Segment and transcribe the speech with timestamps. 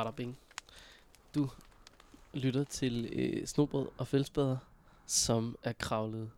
[0.00, 0.38] bada bing.
[1.34, 1.50] Du
[2.34, 4.56] lytter til øh, Snobrød og Fællesbader,
[5.06, 6.30] som er kravlet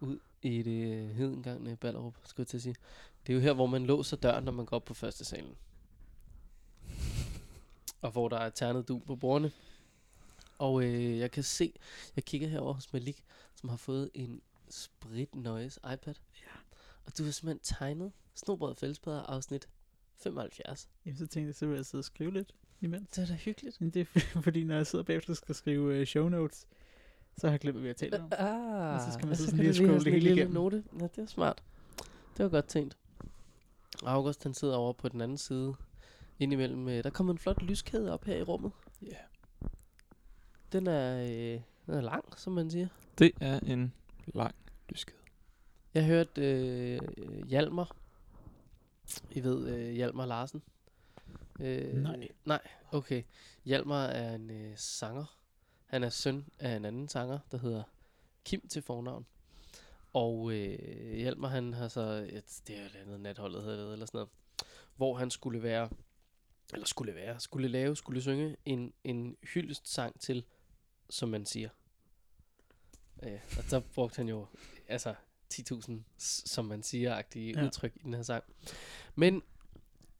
[0.00, 2.74] ud i det øh, hedengangne Ballerup, skulle jeg til at sige.
[3.26, 5.56] Det er jo her, hvor man låser døren, når man går op på første salen.
[8.02, 9.52] Og hvor der er ternet du på bordene.
[10.58, 11.72] Og øh, jeg kan se,
[12.16, 13.24] jeg kigger herover hos Malik,
[13.54, 16.14] som har fået en sprit noise iPad.
[16.40, 16.56] Ja.
[17.06, 19.68] Og du har simpelthen tegnet Snobrød og Fællesbader afsnit
[20.16, 20.88] 75.
[21.06, 23.08] Jamen, så tænkte jeg, så vil jeg sidde og skrive lidt imens.
[23.10, 23.80] Det er da hyggeligt.
[23.80, 26.66] Men det er fordi, når jeg sidder bagefter og skal skrive uh, show notes,
[27.36, 28.32] så har jeg glemt, hvad vi har talt om.
[28.32, 30.54] Ah, Og så skal man og så så sådan lige scrolle det hele lille igennem.
[30.54, 30.84] Note.
[31.00, 31.62] Ja, det er smart.
[32.36, 32.96] Det var godt tænkt.
[34.02, 35.74] August, han sidder over på den anden side.
[36.38, 38.72] Indimellem, øh, der kommer en flot lyskæde op her i rummet.
[39.02, 39.16] Ja.
[40.72, 42.88] Den er, øh, den er lang, som man siger.
[43.18, 43.94] Det er en
[44.26, 44.54] lang
[44.88, 45.16] lyskæde.
[45.94, 47.00] Jeg hørte øh,
[47.48, 47.96] Hjalmar.
[49.30, 50.62] I ved øh, Hjalmar Larsen?
[51.60, 52.28] Øh, Nej.
[52.44, 52.60] Nej,
[52.92, 53.22] okay.
[53.64, 55.36] Hjalmar er en øh, sanger.
[55.86, 57.82] Han er søn af en anden sanger, der hedder
[58.44, 59.26] Kim til fornavn.
[60.12, 64.06] Og øh, Hjalmar, han har så, et, det er et andet natholdet hedder det, eller
[64.06, 64.28] sådan noget,
[64.96, 65.90] hvor han skulle være,
[66.72, 70.44] eller skulle være, skulle lave, skulle synge en, en hyldest sang til,
[71.10, 71.68] som man siger.
[73.22, 74.46] Øh, og så brugte han jo,
[74.88, 75.14] altså
[75.54, 77.60] 10.000, s- som man siger-agtige Ja.
[77.60, 77.66] ja.
[77.66, 78.44] udtryk i den her sang.
[79.14, 79.42] Men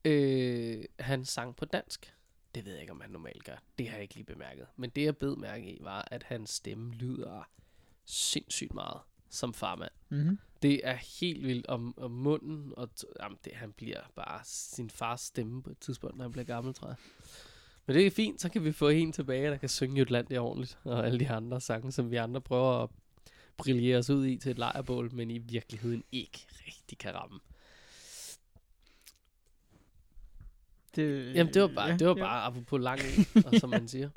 [0.05, 2.15] øh, han sang på dansk.
[2.55, 3.63] Det ved jeg ikke, om han normalt gør.
[3.79, 4.67] Det har jeg ikke lige bemærket.
[4.77, 7.51] Men det, jeg bed mærke i, var, at hans stemme lyder
[8.05, 9.91] sindssygt meget som farmand.
[10.09, 10.39] Mm-hmm.
[10.63, 14.91] Det er helt vildt om, om munden, og t- jamen, det, han bliver bare sin
[14.91, 16.97] fars stemme på et tidspunkt, når han bliver gammel, tror jeg.
[17.87, 20.79] Men det er fint, så kan vi få en tilbage, der kan synge Jutlandia ordentligt,
[20.85, 22.91] og alle de andre sange, som vi andre prøver at
[23.57, 27.41] brillere os ud i til et lejrbål, men i virkeligheden ikke rigtig kan ramme.
[30.97, 32.23] Det, Jamen, det var bare, ja, det var ja.
[32.23, 33.01] bare apropos lang
[33.47, 34.09] og som man siger.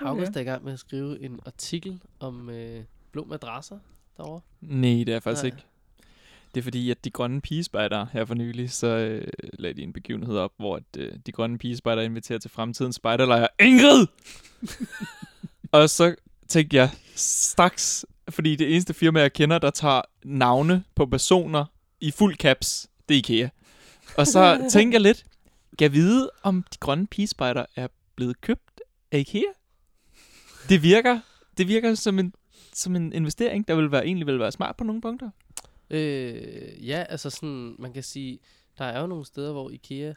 [0.00, 3.78] August er i gang med at skrive en artikel om øh, blå madrasser
[4.16, 4.40] derovre.
[4.60, 5.46] Nej, det er faktisk Nej.
[5.46, 5.66] ikke.
[6.54, 9.28] Det er fordi, at de grønne pigespejder her for nylig, så øh,
[9.58, 13.46] lagde de en begivenhed op, hvor at, øh, de grønne pigespejder inviterer til fremtidens spejderlejr.
[13.60, 14.06] Ingrid!
[15.72, 16.14] og så
[16.48, 21.64] tænkte jeg straks, fordi det eneste firma, jeg kender, der tager navne på personer
[22.00, 23.48] i fuld caps, det er IKEA.
[24.16, 25.24] Og så tænkte jeg lidt,
[25.78, 28.80] kan jeg vide, om de grønne pigespejder er blevet købt
[29.12, 29.42] af IKEA?
[30.68, 31.20] Det virker,
[31.58, 32.34] det virker som en,
[32.72, 35.30] som en investering, der vil være, egentlig vil være smart på nogle punkter.
[35.90, 38.38] Øh, ja, altså sådan, man kan sige,
[38.78, 40.12] der er jo nogle steder, hvor IKEA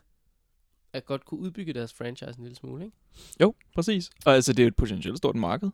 [0.93, 2.97] er godt kunne udbygge deres franchise en lille smule, ikke?
[3.41, 4.09] Jo, præcis.
[4.25, 5.69] Og altså, det er jo et potentielt stort marked.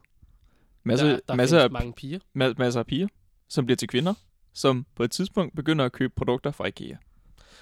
[0.84, 2.20] Masser, der, der masser, af, mange piger.
[2.20, 3.08] ma- masser af piger,
[3.48, 4.14] som bliver til kvinder,
[4.54, 6.96] som på et tidspunkt begynder at købe produkter fra IKEA.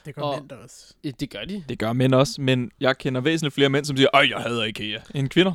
[0.06, 0.94] Det gør Og- mænd også.
[1.04, 1.64] Ja, det gør de.
[1.70, 4.64] Det gør mænd også, men jeg kender væsentligt flere mænd, som siger, øj, jeg hader
[4.64, 5.54] IKEA, end kvinder.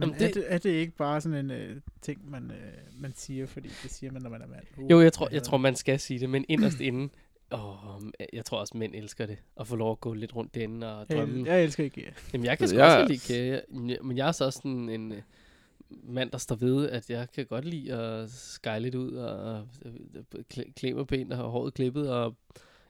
[0.00, 3.00] Men Jamen, er, det- det, er det ikke bare sådan en øh, ting, man, øh,
[3.02, 4.62] man siger, fordi det siger man, når man er mand?
[4.76, 7.10] Uh, Jo, jeg tror, jeg tror man skal sige det, men inderst inden,
[7.52, 8.00] åh,
[8.32, 9.38] jeg tror også, mænd elsker det.
[9.60, 11.38] At få lov at gå lidt rundt derinde og drømme.
[11.38, 12.10] jeg, jeg elsker IKEA.
[12.32, 13.60] Jamen, jeg kan sgu Jeg- også godt lide IKEA.
[14.02, 15.22] Men jeg er så også sådan en øh,
[15.90, 19.68] mand, der står ved, at jeg kan godt lide at skyle lidt ud og
[20.54, 22.36] klæ- klæde mig pænt og håret klippet og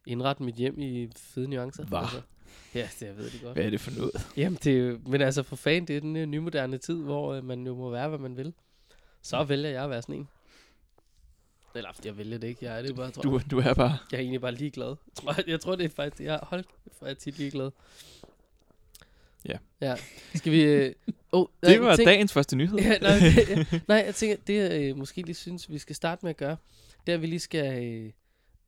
[0.09, 1.85] indrette mit hjem i fede nuancer.
[1.85, 1.99] Hva?
[1.99, 2.21] Altså,
[2.75, 3.55] ja, det jeg ved det godt.
[3.57, 4.29] Hvad er det for noget?
[4.37, 7.45] Jamen, det er men altså for fan, det er den øh, nymoderne tid, hvor øh,
[7.45, 8.53] man jo må være, hvad man vil.
[9.23, 10.29] Så vælger jeg at være sådan en.
[11.75, 12.65] Eller, jeg vælger det ikke.
[12.65, 13.51] Jeg er det bare, tror Du, jeg.
[13.51, 13.99] du er bare...
[14.13, 14.87] Jeg er egentlig bare ligeglad.
[14.89, 16.65] Jeg tror, jeg tror det er faktisk, jeg hold,
[16.99, 17.71] hvor er jeg tit ligeglad.
[19.49, 19.59] Ja.
[19.81, 19.95] Ja.
[20.35, 20.63] Skal vi...
[20.63, 20.95] Øh,
[21.33, 22.79] oh, Det var dagens første nyhed.
[22.79, 23.11] Ja, nej,
[23.49, 23.65] ja.
[23.89, 26.57] nej, jeg tænker, det jeg øh, måske lige synes, vi skal starte med at gøre,
[27.07, 28.11] det er, at vi lige skal øh,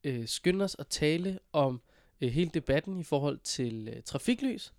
[0.05, 1.81] øh, skynde os at tale om
[2.21, 4.73] øh, hele debatten i forhold til øh, trafiklys.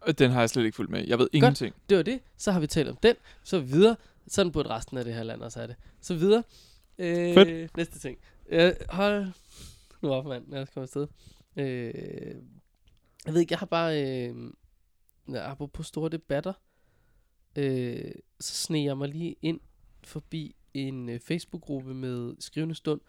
[0.00, 1.06] Og Den har jeg slet ikke fulgt med.
[1.06, 1.74] Jeg ved ingenting.
[1.88, 2.20] Det var det.
[2.36, 3.16] Så har vi talt om den.
[3.44, 3.96] Så videre.
[4.26, 5.76] Sådan burde resten af det her land også have det.
[6.00, 6.42] Så videre.
[6.98, 7.76] Øh, Fedt.
[7.76, 8.18] Næste ting.
[8.48, 9.26] Øh, hold
[10.02, 10.48] nu op, mand.
[10.48, 11.06] Lad os komme afsted.
[11.56, 12.34] Øh,
[13.26, 14.04] jeg ved ikke, jeg har bare...
[14.04, 14.34] Øh,
[15.28, 16.52] ja, apropos store debatter,
[17.56, 19.60] øh, så sneger jeg mig lige ind
[20.04, 23.00] forbi en øh, Facebook-gruppe med skrivende stund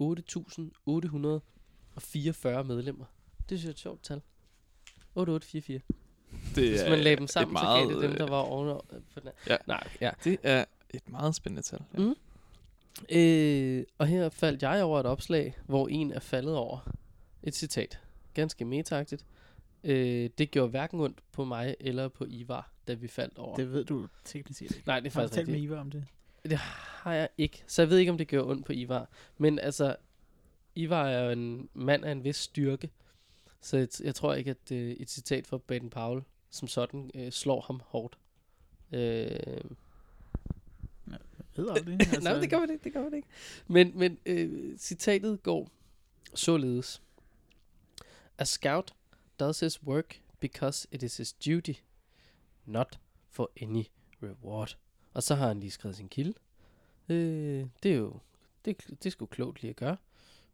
[0.00, 3.04] 8.844 medlemmer.
[3.48, 4.20] Det synes jeg er et sjovt tal.
[5.14, 5.80] 8844.
[6.54, 8.30] Det Hvis er man lagde dem et sammen, meget, så gav det dem, der øh,
[8.30, 8.80] var ovenover.
[9.14, 9.28] På den.
[9.48, 9.56] Ja.
[9.66, 10.10] Nej, ja.
[10.24, 10.64] Det er
[10.94, 11.80] et meget spændende tal.
[11.94, 11.98] Ja.
[11.98, 12.14] Mm.
[13.12, 16.90] Øh, og her faldt jeg over et opslag, hvor en er faldet over
[17.42, 18.00] et citat.
[18.34, 19.24] Ganske metagtigt.
[19.84, 23.56] Øh, det gjorde hverken ondt på mig eller på Ivar, da vi faldt over.
[23.56, 24.86] Det ved du teknisk set ikke.
[24.86, 25.70] Nej, det er Har du faktisk talt med rigtigt.
[25.70, 26.04] Ivar om det?
[26.50, 27.64] Det har jeg ikke.
[27.66, 29.08] Så jeg ved ikke, om det gjorde ondt på Ivar.
[29.38, 29.96] Men altså,
[30.74, 32.90] Ivar er jo en mand af en vis styrke.
[33.60, 37.32] Så jeg, jeg tror ikke, at øh, et citat fra Baden Powell som sådan øh,
[37.32, 38.18] slår ham hårdt.
[38.92, 39.60] Øh,
[41.56, 42.00] Hedder det?
[42.00, 43.28] Altså, Nej, det gør man ikke, det gør man ikke.
[43.66, 45.70] Men, men øh, citatet går
[46.34, 47.02] således.
[48.38, 48.94] A scout
[49.40, 51.72] does his work because it is his duty,
[52.66, 52.98] not
[53.30, 53.84] for any
[54.22, 54.76] reward.
[55.16, 56.34] Og så har han lige skrevet sin kilde.
[57.08, 58.18] Øh, det er jo,
[58.64, 59.96] det, det er sgu klogt lige at gøre.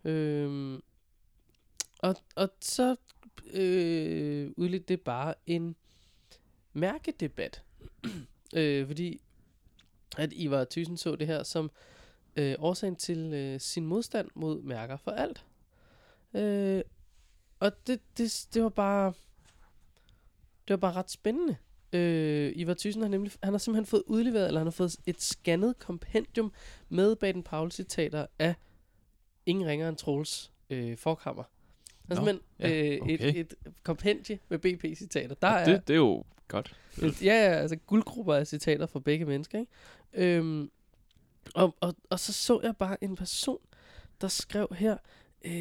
[0.04, 0.78] Øh,
[1.98, 2.96] og, og så
[3.46, 5.76] øh, udledte det bare en
[6.72, 7.62] mærkedebat.
[8.56, 9.20] øh, fordi
[10.18, 11.70] at Ivar Thyssen så det her som
[12.36, 15.46] øh, årsagen til øh, sin modstand mod mærker for alt.
[16.34, 16.82] Øh,
[17.60, 19.12] og det, det, det var bare
[20.68, 21.56] det var bare ret spændende.
[21.92, 25.22] Øh, Ivar Thyssen har nemlig han har simpelthen fået udleveret eller han har fået et
[25.22, 26.52] scannet kompendium
[26.88, 28.54] med Baden Paul citater af
[29.46, 31.42] ingen ringer end Troels øh, forkammer.
[32.08, 33.14] Han har simpelthen ja, øh, okay.
[33.14, 35.34] et, et kompendie med BP citater.
[35.34, 36.76] Der Og er det, det er jo godt.
[37.02, 39.72] et, ja, ja, altså guldgrupper af citater fra begge mennesker, ikke?
[40.12, 40.70] Øhm,
[41.54, 43.58] og, og, og så så jeg bare en person,
[44.20, 44.96] der skrev her,
[45.44, 45.52] øh,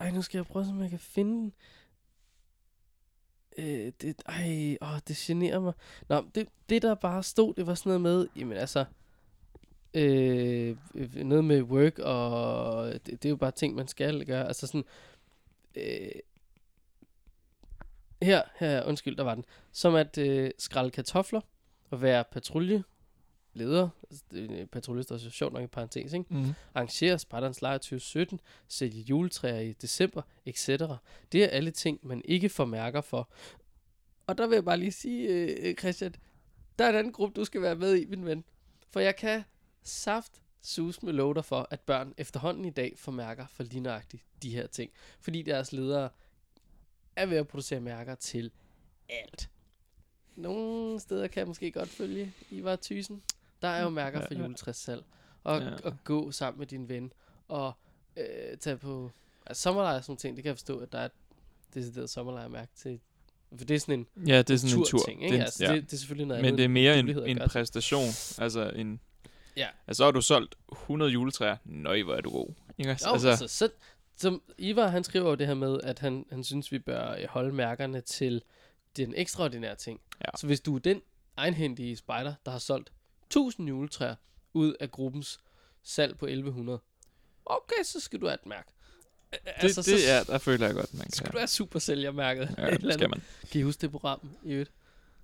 [0.00, 1.52] ej, nu skal jeg prøve, om jeg kan finde den.
[3.58, 5.72] Øh, det, ej, åh, det generer mig.
[6.08, 8.84] Nå, det, det der bare stod, det var sådan noget med, jamen altså,
[9.94, 10.76] øh,
[11.14, 14.46] noget med work, og det, det er jo bare ting, man skal gøre.
[14.46, 14.84] Altså sådan,
[15.76, 16.20] øh,
[18.22, 19.44] her, her, undskyld, der var den.
[19.72, 21.40] Som at øh, skralde kartofler
[21.90, 22.84] og være patrulje,
[23.56, 26.34] leder, altså, det er så sjovt nok i parentes, ikke?
[26.34, 26.54] Mm.
[26.74, 30.68] arrangere Spartans lejr 2017, sælge juletræer i december, etc.
[31.32, 33.28] Det er alle ting, man ikke får mærker for.
[34.26, 36.14] Og der vil jeg bare lige sige, øh, Christian,
[36.78, 38.44] der er en anden gruppe, du skal være med i, min ven.
[38.90, 39.42] For jeg kan
[39.82, 44.22] saft sus med dig for, at børn efterhånden i dag får mærker for lige nøjagtigt
[44.42, 44.90] de her ting.
[45.20, 46.08] Fordi deres ledere
[47.16, 48.50] er ved at producere mærker til
[49.08, 49.50] alt.
[50.36, 53.22] Nogle steder kan jeg måske godt følge Ivar Thyssen.
[53.66, 55.04] Der er jo mærker for juletræssalg.
[55.44, 55.70] Og, Ja.
[55.84, 57.12] og gå sammen med din ven.
[57.48, 57.72] Og
[58.16, 59.10] øh, tage på...
[59.46, 61.12] Altså sommerlejr og sådan ting, det kan jeg forstå, at der er et
[61.74, 63.00] decideret sommerlejrmærke til.
[63.58, 64.98] For det er sådan en Ja, det er sådan en tur.
[65.08, 65.32] ting, ikke?
[65.34, 65.74] Det, er- altså, ja.
[65.74, 66.58] det, det, er selvfølgelig noget Men andet.
[66.58, 67.08] det er mere en,
[67.38, 68.08] en præstation.
[68.38, 69.00] Altså en...
[69.56, 69.68] Ja.
[69.86, 71.56] Altså, så har du solgt 100 juletræer.
[71.64, 72.48] Nøj, hvor er du god.
[72.78, 72.90] Ikke?
[72.90, 73.68] Jo, altså, altså så,
[74.16, 77.24] som Ivar, han skriver jo det her med, at han, han synes, vi bør øh,
[77.28, 78.42] holde mærkerne til
[78.96, 80.00] den ekstraordinære ting.
[80.20, 80.36] Ja.
[80.36, 81.02] Så hvis du er den
[81.36, 82.92] egenhændige spejder, der har solgt
[83.26, 84.14] 1000 juletræer
[84.54, 85.38] ud af gruppens
[85.82, 86.80] salg på 1100,
[87.46, 88.68] okay, så skal du have et mærke.
[89.32, 91.32] det, altså, det så er, der føler jeg godt, man skal kan.
[91.32, 92.54] du have supersælgermærket.
[92.58, 93.22] Ja, et det eller skal man.
[93.52, 94.72] Kan I huske det program i øvrigt?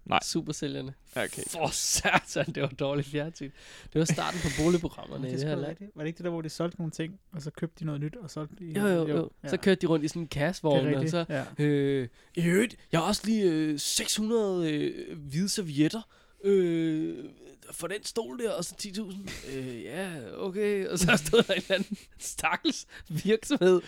[0.05, 0.19] Nej.
[0.23, 0.95] Supersælgerne.
[1.17, 1.43] Okay.
[1.49, 3.51] For satan, det var dårligt fjernsyn.
[3.93, 5.77] Det var starten på boligprogrammerne i det det er her land.
[5.95, 8.01] Var det ikke det der, hvor de solgte nogle ting, og så købte de noget
[8.01, 8.81] nyt, og solgte de...
[8.81, 9.31] Jo, jo, jo.
[9.43, 9.49] Ja.
[9.49, 11.25] Så kørte de rundt i sådan en det kassevogn, og så...
[11.29, 11.65] Ja.
[11.65, 16.03] Øh, I øvrigt, jeg har også lige øh, 600 øh, hvide servietter.
[16.45, 17.25] Øh,
[17.71, 19.51] for den stol der, og så 10.000.
[19.57, 20.87] Øh, ja, okay.
[20.87, 23.81] Og så stod der en eller anden stakkels virksomhed.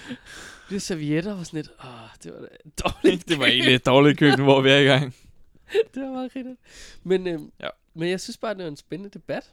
[0.71, 2.49] Det servietter var sådan lidt, åh, det var da
[2.85, 3.28] dårligt.
[3.28, 5.14] det var egentlig et dårligt køb, hvor vi er i gang.
[5.95, 6.59] det var meget rigtigt.
[7.02, 7.69] Men, øh, Ja.
[7.95, 9.52] men jeg synes bare, det var en spændende debat.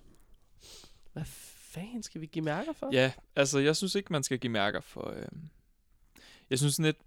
[1.14, 1.24] Hvad
[1.74, 2.90] fanden skal vi give mærker for?
[2.94, 5.10] Ja, altså, jeg synes ikke, man skal give mærker for...
[5.10, 5.26] Øh...
[6.50, 6.98] Jeg synes sådan lidt...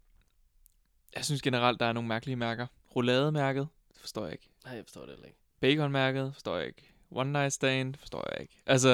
[1.16, 2.66] Jeg synes generelt, der er nogle mærkelige mærker.
[2.96, 4.48] Roulademærket, det forstår jeg ikke.
[4.64, 5.38] Nej, jeg forstår det heller ikke.
[5.60, 6.93] Baconmærket, forstår jeg ikke.
[7.14, 8.54] One Night Stand, forstår jeg ikke.
[8.66, 8.88] Altså,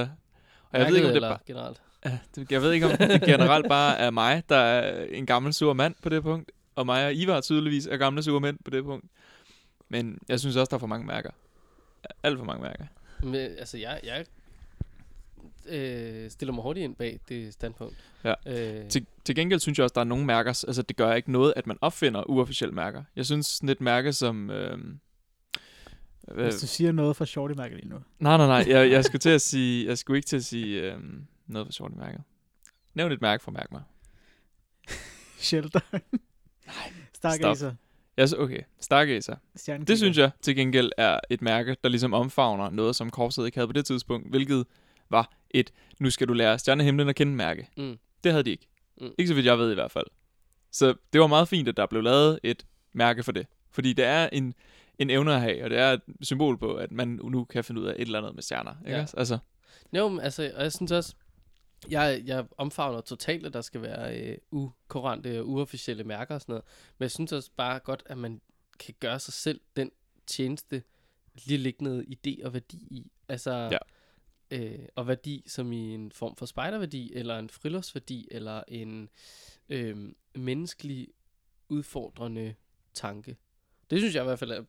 [0.71, 1.39] og jeg Mærket ved ikke, om det bare...
[1.47, 1.81] generelt?
[2.51, 5.95] Jeg ved ikke, om det generelt bare er mig, der er en gammel sur mand
[6.03, 9.07] på det punkt, og mig og Ivar tydeligvis er gamle sure mænd på det punkt.
[9.89, 11.31] Men jeg synes også, der er for mange mærker.
[12.23, 12.85] Alt for mange mærker.
[13.23, 14.25] Men, altså, jeg, jeg
[15.67, 17.97] øh, stiller mig hurtigt ind bag det standpunkt.
[18.25, 18.35] Ja.
[18.47, 21.33] Øh, Til, til gengæld synes jeg også, der er nogle mærker, altså det gør ikke
[21.33, 23.05] noget, at man opfinder uofficielle mærker.
[23.17, 24.51] Jeg synes sådan et mærke som...
[24.51, 24.79] Øh,
[26.31, 27.97] øh, Hvis du siger noget fra Shorty Mærke lige nu.
[28.19, 30.81] nej, nej, nej, jeg, jeg skulle til at sige, jeg skulle ikke til at sige
[30.81, 30.99] øh,
[31.47, 32.19] noget for short mærker.
[32.95, 33.83] Nævn et mærke for mærk mig.
[35.39, 35.81] Shelter.
[35.93, 36.93] Nej.
[37.15, 37.75] Stargazer.
[38.17, 39.37] Jeg så, okay, Stargazer.
[39.87, 43.57] Det synes jeg til gengæld er et mærke, der ligesom omfavner noget, som korpset ikke
[43.59, 44.67] havde på det tidspunkt, hvilket
[45.11, 47.69] var et, nu skal du lære stjernehimlen at kende mærke.
[47.77, 47.99] Mm.
[48.25, 48.67] Det havde de ikke.
[49.01, 49.11] Mm.
[49.19, 50.07] Ikke så vidt jeg ved i hvert fald.
[50.73, 53.47] Så det var meget fint, at der blev lavet et mærke for det.
[53.71, 54.55] Fordi det er en,
[55.01, 57.81] en evne at have, og det er et symbol på, at man nu kan finde
[57.81, 58.75] ud af et eller andet med stjerner.
[58.87, 58.99] Ikke?
[58.99, 59.07] Ja.
[59.17, 59.39] Altså,
[59.97, 61.15] Jo, men altså, og jeg synes også,
[61.91, 66.53] jeg, jeg omfavner totalt, at der skal være øh, ukorrente og uofficielle mærker og sådan
[66.53, 66.65] noget.
[66.99, 68.41] Men jeg synes også bare godt, at man
[68.79, 69.91] kan gøre sig selv den
[70.27, 70.83] tjeneste,
[71.47, 73.13] lige lægge noget idé og værdi i.
[73.29, 73.79] Altså, Ja.
[74.59, 79.09] øh, og værdi som i en form for spejderværdi, eller en friluftsværdi, eller en
[79.69, 79.97] øh,
[80.35, 81.09] menneskelig
[81.69, 82.55] udfordrende
[82.95, 83.37] tanke.
[83.91, 84.63] Det synes jeg i hvert fald er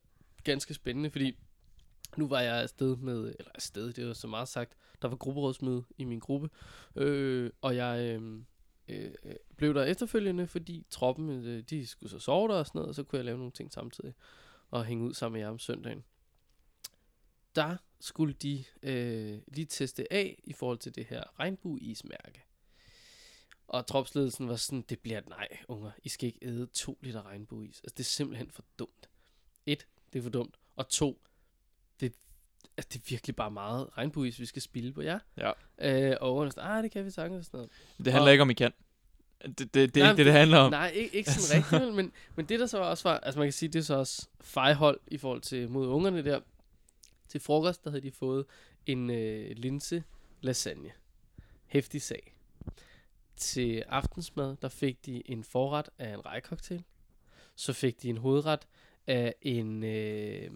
[0.44, 1.38] ganske spændende, fordi
[2.18, 5.84] nu var jeg afsted med, eller afsted, det var så meget sagt, der var grupperådsmøde
[5.98, 6.50] i min gruppe,
[6.96, 8.42] øh, og jeg øh,
[8.88, 9.12] øh,
[9.58, 12.96] blev der efterfølgende, fordi troppen, øh, de skulle så sove der og sådan noget, og
[12.96, 14.14] så kunne jeg lave nogle ting samtidig,
[14.70, 16.04] og hænge ud sammen med jer om søndagen.
[17.56, 22.44] Der skulle de øh, lige teste af i forhold til det her regnbueismærke.
[23.68, 25.92] Og tropsledelsen var sådan, det bliver et nej, unger.
[26.04, 27.82] I skal ikke æde to liter regnbueis.
[27.84, 29.10] Altså, det er simpelthen for dumt.
[29.66, 30.56] Et, det er for dumt.
[30.76, 31.22] Og to,
[32.00, 32.14] det,
[32.78, 35.20] altså, det er virkelig bare meget regnbueis, vi skal spille på jer.
[35.38, 35.52] Ja.
[36.12, 37.72] Øh, og sådan, ah, det kan vi sagtens sådan noget.
[37.98, 38.72] Det handler Og- ikke om, I kan.
[39.46, 40.72] Det, det, det er Nej, ikke det, det handler om.
[40.72, 43.46] Nej, ikke, ikke sådan rigtigt, vel, men, men det der så også var, altså man
[43.48, 46.40] kan sige, det er så også fejhold i forhold til mod ungerne der.
[47.28, 48.46] Til frokost, der havde de fået
[48.86, 50.04] en øh, linse
[50.42, 50.92] lasagne.
[51.68, 52.36] Hæftig sag.
[53.36, 56.84] Til aftensmad, der fik de en forret af en rejcocktail.
[57.56, 58.68] Så fik de en hovedret
[59.08, 59.84] af en...
[59.84, 60.52] Øh,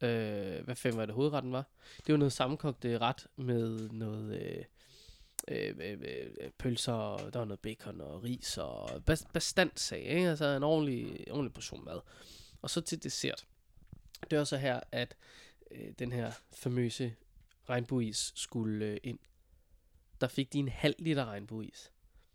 [0.00, 1.64] øh, hvad fanden var det hovedretten var?
[2.06, 4.42] Det var noget sammenkogte ret med noget...
[4.42, 4.64] Øh,
[5.48, 5.98] øh, øh,
[6.40, 10.28] øh pølser, der var noget bacon og ris og bas- bestandt sag, ikke?
[10.28, 12.00] altså en ordentlig, ordentlig portion mad.
[12.62, 13.46] Og så til dessert.
[14.30, 15.16] Det var så her, at
[15.70, 17.14] øh, den her famøse
[17.68, 19.18] regnbueis skulle øh, ind.
[20.20, 21.92] Der fik de en halv liter regnbueis.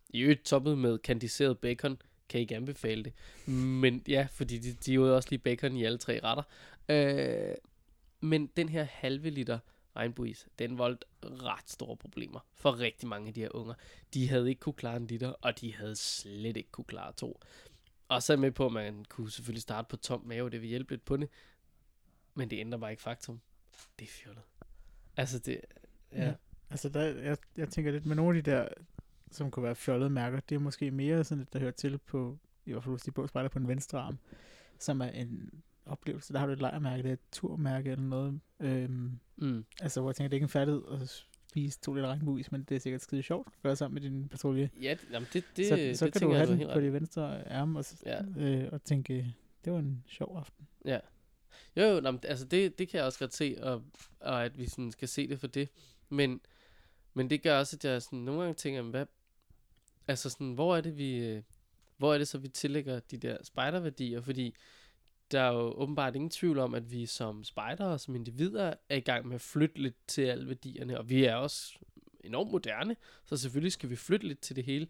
[0.09, 3.13] I øvrigt toppet med kandiseret bacon, kan ikke anbefale det.
[3.55, 6.43] Men ja, fordi de, de jo også lige bacon i alle tre retter.
[6.89, 7.55] Øh,
[8.21, 9.59] men den her halve liter
[9.95, 13.73] regnbuis, den voldte ret store problemer for rigtig mange af de her unger.
[14.13, 17.39] De havde ikke kunne klare en liter, og de havde slet ikke kunne klare to.
[18.07, 20.93] Og så med på, at man kunne selvfølgelig starte på tom mave, det vil hjælpe
[20.93, 21.29] lidt på det.
[22.33, 23.41] Men det ændrer bare ikke faktum.
[23.99, 24.43] Det er fjollet.
[25.17, 25.61] Altså det,
[26.11, 26.25] ja.
[26.25, 26.33] Ja.
[26.69, 28.67] Altså, der, jeg, jeg tænker lidt med nogle af de der,
[29.35, 32.37] som kunne være fjollede mærker, det er måske mere sådan et, der hører til på,
[32.65, 34.17] i hvert fald hvis de på spejler på en venstre arm,
[34.79, 35.49] som er en
[35.85, 36.33] oplevelse.
[36.33, 38.39] Der har du et lejrmærke, det er et turmærke eller noget.
[38.59, 39.65] Øhm, Mm.
[39.81, 41.09] altså, hvor jeg tænker, det er ikke en færdighed at
[41.49, 44.27] spise to liter regnbueis, men det er sikkert skide sjovt at gøre sammen med din
[44.29, 44.69] patrulje.
[44.81, 46.85] Ja, det, jamen det, det, så, det så kan du have den på ret i.
[46.85, 48.21] de venstre arme og, s- Ja.
[48.37, 49.33] øh, og tænke,
[49.65, 50.67] det var en sjov aften.
[50.85, 50.99] Ja.
[51.77, 53.83] Jo, jo, nå, men altså det, det kan jeg også godt se, og,
[54.19, 55.69] og at vi sådan skal se det for det.
[56.09, 56.41] Men,
[57.13, 59.05] men det gør også, at jeg sådan nogle gange tænker, jamen, hvad,
[60.07, 61.43] altså sådan, hvor er det, vi, øh,
[61.97, 64.21] hvor er det så, vi tillægger de der spejderværdier?
[64.21, 64.55] Fordi
[65.31, 68.95] der er jo åbenbart ingen tvivl om, at vi som spejdere og som individer er
[68.95, 71.75] i gang med at flytte lidt til alle værdierne, og vi er også
[72.23, 72.95] enormt moderne,
[73.25, 74.87] så selvfølgelig skal vi flytte lidt til det hele.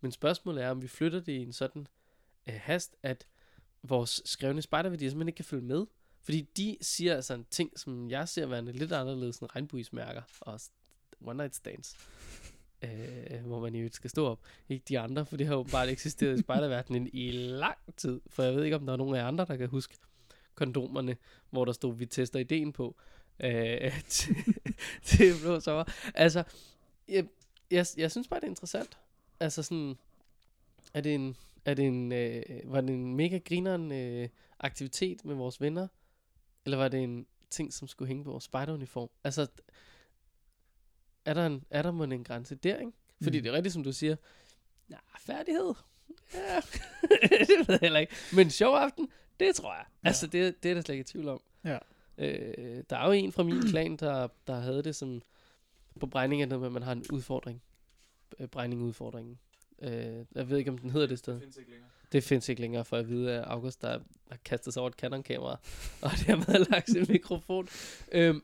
[0.00, 1.86] Men spørgsmålet er, om vi flytter det i en sådan
[2.48, 3.26] øh, hast, at
[3.82, 5.86] vores skrevne spejderværdier simpelthen ikke kan følge med.
[6.22, 10.60] Fordi de siger altså en ting, som jeg ser værende lidt anderledes end regnbuesmærker og
[11.20, 11.96] one night stands.
[12.82, 14.40] Øh, hvor man jo skal stå op.
[14.68, 18.20] Ikke de andre, for det har jo bare eksisteret i spejderverdenen i lang tid.
[18.26, 19.94] For jeg ved ikke, om der er nogen af andre, der kan huske
[20.54, 21.16] kondomerne,
[21.50, 22.96] hvor der stod, vi tester ideen på.
[23.40, 24.00] Øh,
[25.02, 25.84] til blå sommer.
[26.14, 26.44] Altså,
[27.08, 27.26] jeg,
[27.70, 28.98] jeg, jeg synes bare, det er interessant.
[29.40, 29.98] Altså sådan,
[30.94, 34.28] er det en, er det en, øh, var det en mega grineren øh,
[34.60, 35.88] aktivitet med vores venner?
[36.64, 39.10] Eller var det en ting, som skulle hænge på vores spejderuniform?
[39.24, 39.46] Altså,
[41.24, 42.92] er der, en, er der måske en grænse der, ikke?
[43.22, 43.42] Fordi Mm.
[43.42, 44.16] det er rigtigt, som du siger,
[44.88, 45.74] nej, færdighed.
[46.34, 46.56] Ja,
[47.48, 48.12] det ved jeg heller ikke.
[48.32, 49.08] Men sjov aften,
[49.40, 49.84] det tror jeg.
[50.04, 50.08] Ja.
[50.08, 51.40] Altså, det, det er der slet ikke i tvivl om.
[51.64, 51.78] Ja.
[52.18, 55.22] Øh, der er jo en fra min klan, der, der havde det som
[56.00, 57.62] på brænding af noget med, at man har en udfordring.
[58.38, 59.38] Øh, Brænding-udfordringen.
[59.82, 61.40] Øh, jeg ved ikke, om den hedder det sted.
[61.40, 61.88] findes ikke længere.
[62.12, 63.98] Det findes ikke længere, for at vide af August, der
[64.30, 65.56] har kastet sig over et Canon-kamera,
[66.02, 67.68] og dermed har lagt sin mikrofon.
[68.12, 68.42] Øhm,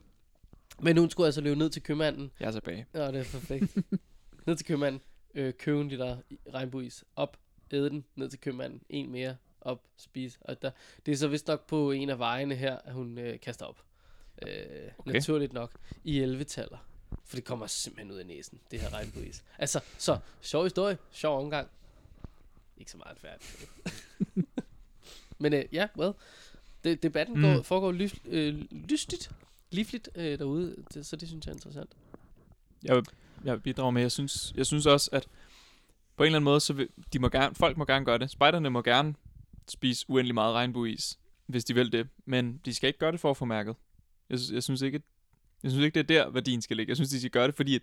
[0.82, 2.30] men hun skulle altså løbe ned til købmanden.
[2.40, 2.86] Jeg er tilbage.
[2.94, 3.76] Ja, det er perfekt.
[4.46, 5.00] ned til købmanden,
[5.34, 6.16] øh, købe en liter
[6.54, 7.36] regnbueis, op,
[7.72, 10.38] æde den, ned til købmanden, en mere, op, spise.
[10.40, 10.70] Og der,
[11.06, 13.82] det er så vist nok på en af vejene her, at hun øh, kaster op.
[14.42, 14.48] Øh,
[14.98, 15.12] okay.
[15.12, 15.72] Naturligt nok.
[16.04, 16.78] I 11 taller.
[17.24, 19.44] For det kommer simpelthen ud af næsen, det her regnbueis.
[19.58, 21.68] Altså, så, sjov historie, sjov omgang.
[22.76, 23.70] Ikke så meget færdigt.
[25.38, 26.12] Men øh, ja, well,
[26.84, 27.42] det, debatten mm.
[27.42, 29.30] går, foregår lys, øh, lystigt,
[29.74, 31.90] livligt øh, derude, det, så det synes jeg er interessant.
[32.82, 33.04] Jeg vil,
[33.44, 35.26] jeg vil bidrage med, jeg synes, jeg synes også, at
[36.16, 38.30] på en eller anden måde, så vil, de må gerne, folk må gerne gøre det.
[38.30, 39.14] Spejderne må gerne
[39.68, 42.08] spise uendelig meget regnbueis, hvis de vil det.
[42.26, 43.74] Men de skal ikke gøre det for at få mærket.
[44.30, 45.02] Jeg, synes- jeg synes ikke,
[45.62, 46.90] jeg synes ikke, det er der, værdien skal ligge.
[46.90, 47.82] Jeg synes, de skal gøre det, fordi at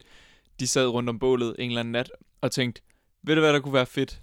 [0.59, 2.81] de sad rundt om bålet en eller anden nat og tænkte,
[3.23, 4.21] ved du hvad, der kunne være fedt,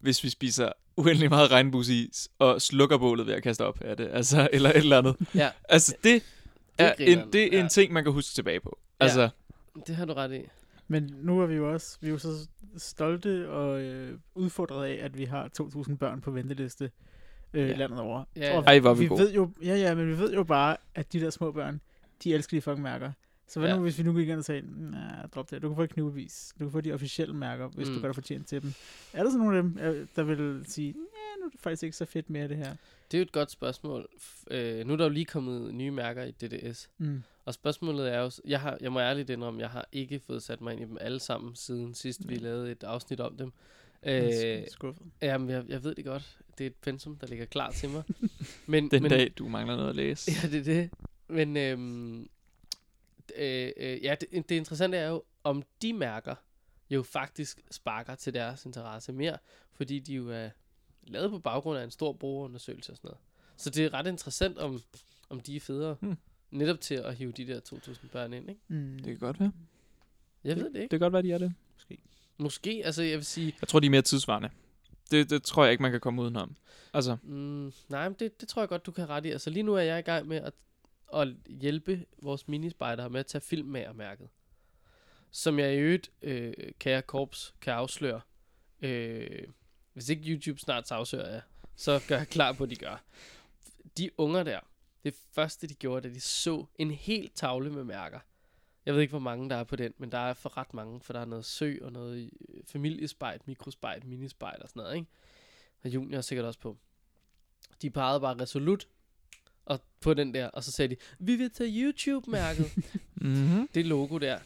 [0.00, 4.08] hvis vi spiser uendelig meget regnbueis og slukker bålet ved at kaste op af det,
[4.12, 5.16] altså, eller et eller andet.
[5.34, 6.22] Ja, Altså, Det
[6.84, 7.68] er en, det er en ja.
[7.68, 8.78] ting, man kan huske tilbage på.
[9.00, 9.04] Ja.
[9.04, 9.28] Altså,
[9.86, 10.40] det har du ret i.
[10.88, 14.98] Men nu er vi jo også vi er jo så stolte og øh, udfordret af,
[15.04, 16.90] at vi har 2.000 børn på venteliste.
[17.54, 17.76] øh, Ja.
[17.76, 18.24] landet over.
[18.36, 19.20] Ja, Og Ej, hvor vi vi gode.
[19.20, 21.80] ved jo, ja, ja, men vi ved jo bare, at de der små børn,
[22.24, 23.12] de elsker de fucking mærker.
[23.48, 23.76] Så hvad Ja.
[23.76, 25.90] nu, hvis vi nu gik ind og sagde, nej, drop det, du kan få et
[25.94, 26.52] knivbevis.
[26.58, 27.94] Du kan få de officielle mærker, hvis mm.
[27.94, 28.72] du gør dig fortjent til dem.
[29.12, 31.82] Er der så nogle af dem, øh, der vil sige, ja, nu er det faktisk
[31.82, 32.76] ikke så fedt mere det her?
[33.10, 34.08] Det er jo et godt spørgsmål.
[34.50, 36.90] Øh, nu er der jo lige kommet nye mærker i DDS.
[36.98, 37.22] Mm.
[37.44, 40.60] Og spørgsmålet er jo, jeg, har, jeg må ærligt indrømme, jeg har ikke fået sat
[40.60, 42.42] mig ind i dem alle sammen, siden sidst vi Nej.
[42.42, 43.52] lavede et afsnit om dem.
[44.02, 45.06] Øh, Øh, skuffet.
[45.22, 46.38] jamen, jeg, jeg ved det godt.
[46.58, 48.02] Det er et pensum, der ligger klar til mig.
[48.66, 50.32] men, Den men, dag, du mangler noget at læse.
[50.42, 50.90] Ja, det er det.
[51.28, 52.28] Men øhm,
[53.36, 56.34] øh, øh, ja, det, det interessante er jo, om de mærker
[56.90, 59.38] jo faktisk sparker til deres interesse mere,
[59.72, 60.50] fordi de jo er
[61.02, 63.18] lavet på baggrund af en stor brugerundersøgelse og sådan noget.
[63.56, 64.80] Så det er ret interessant, om,
[65.28, 65.96] om de er federe.
[66.00, 66.16] Hmm.
[66.50, 68.60] Netop til at hive de der 2.000 børn ind, ikke?
[68.68, 68.94] Mm.
[68.96, 69.52] Det kan godt være.
[70.44, 70.80] Jeg ved det ikke.
[70.82, 71.54] Det kan godt være, de er det.
[72.38, 74.50] Måske, altså jeg vil sige, Jeg tror, de er mere tidsvarende.
[75.10, 76.56] Det, det tror jeg ikke, man kan komme udenom.
[76.94, 79.30] Altså, Mm, nej, men det, det tror jeg godt, du kan have ret i.
[79.30, 80.52] Altså lige nu er jeg i gang med at,
[81.14, 84.28] at hjælpe vores minispejdere med at tage filmmagermærket.
[85.30, 88.20] Som jeg i øvrigt, øh, kære korps, kan afsløre.
[88.82, 89.42] Øh,
[89.92, 91.40] hvis ikke YouTube snart afslører jer,
[91.76, 93.02] så gør jeg klar på, at de gør.
[93.98, 94.60] De unger der,
[95.04, 98.18] det første de gjorde, da de så en hel tavle med mærker.
[98.86, 101.00] Jeg ved ikke, hvor mange der er på den, men der er for ret mange,
[101.00, 105.08] for der er noget sø og noget øh, familiespejt, mikrospejt, minispejt og sådan noget, ikke?
[105.84, 106.76] Og junior er sikkert også på.
[107.82, 108.88] De pegede bare resolut
[109.64, 112.76] og på den der, og så sagde de, vi vil tage YouTube-mærket.
[113.14, 113.68] mm-hmm.
[113.74, 114.38] det logo der,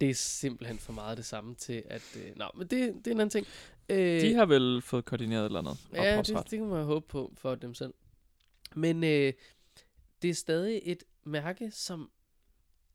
[0.00, 2.16] det er simpelthen for meget det samme til, at...
[2.16, 3.46] Øh, nå, men det, det er en anden ting.
[3.88, 7.06] Øh, De har vel fået koordineret et eller andet Ja, det, det kan man håbe
[7.08, 7.94] på for dem selv.
[8.74, 9.32] Men øh,
[10.22, 12.10] det er stadig et mærke, som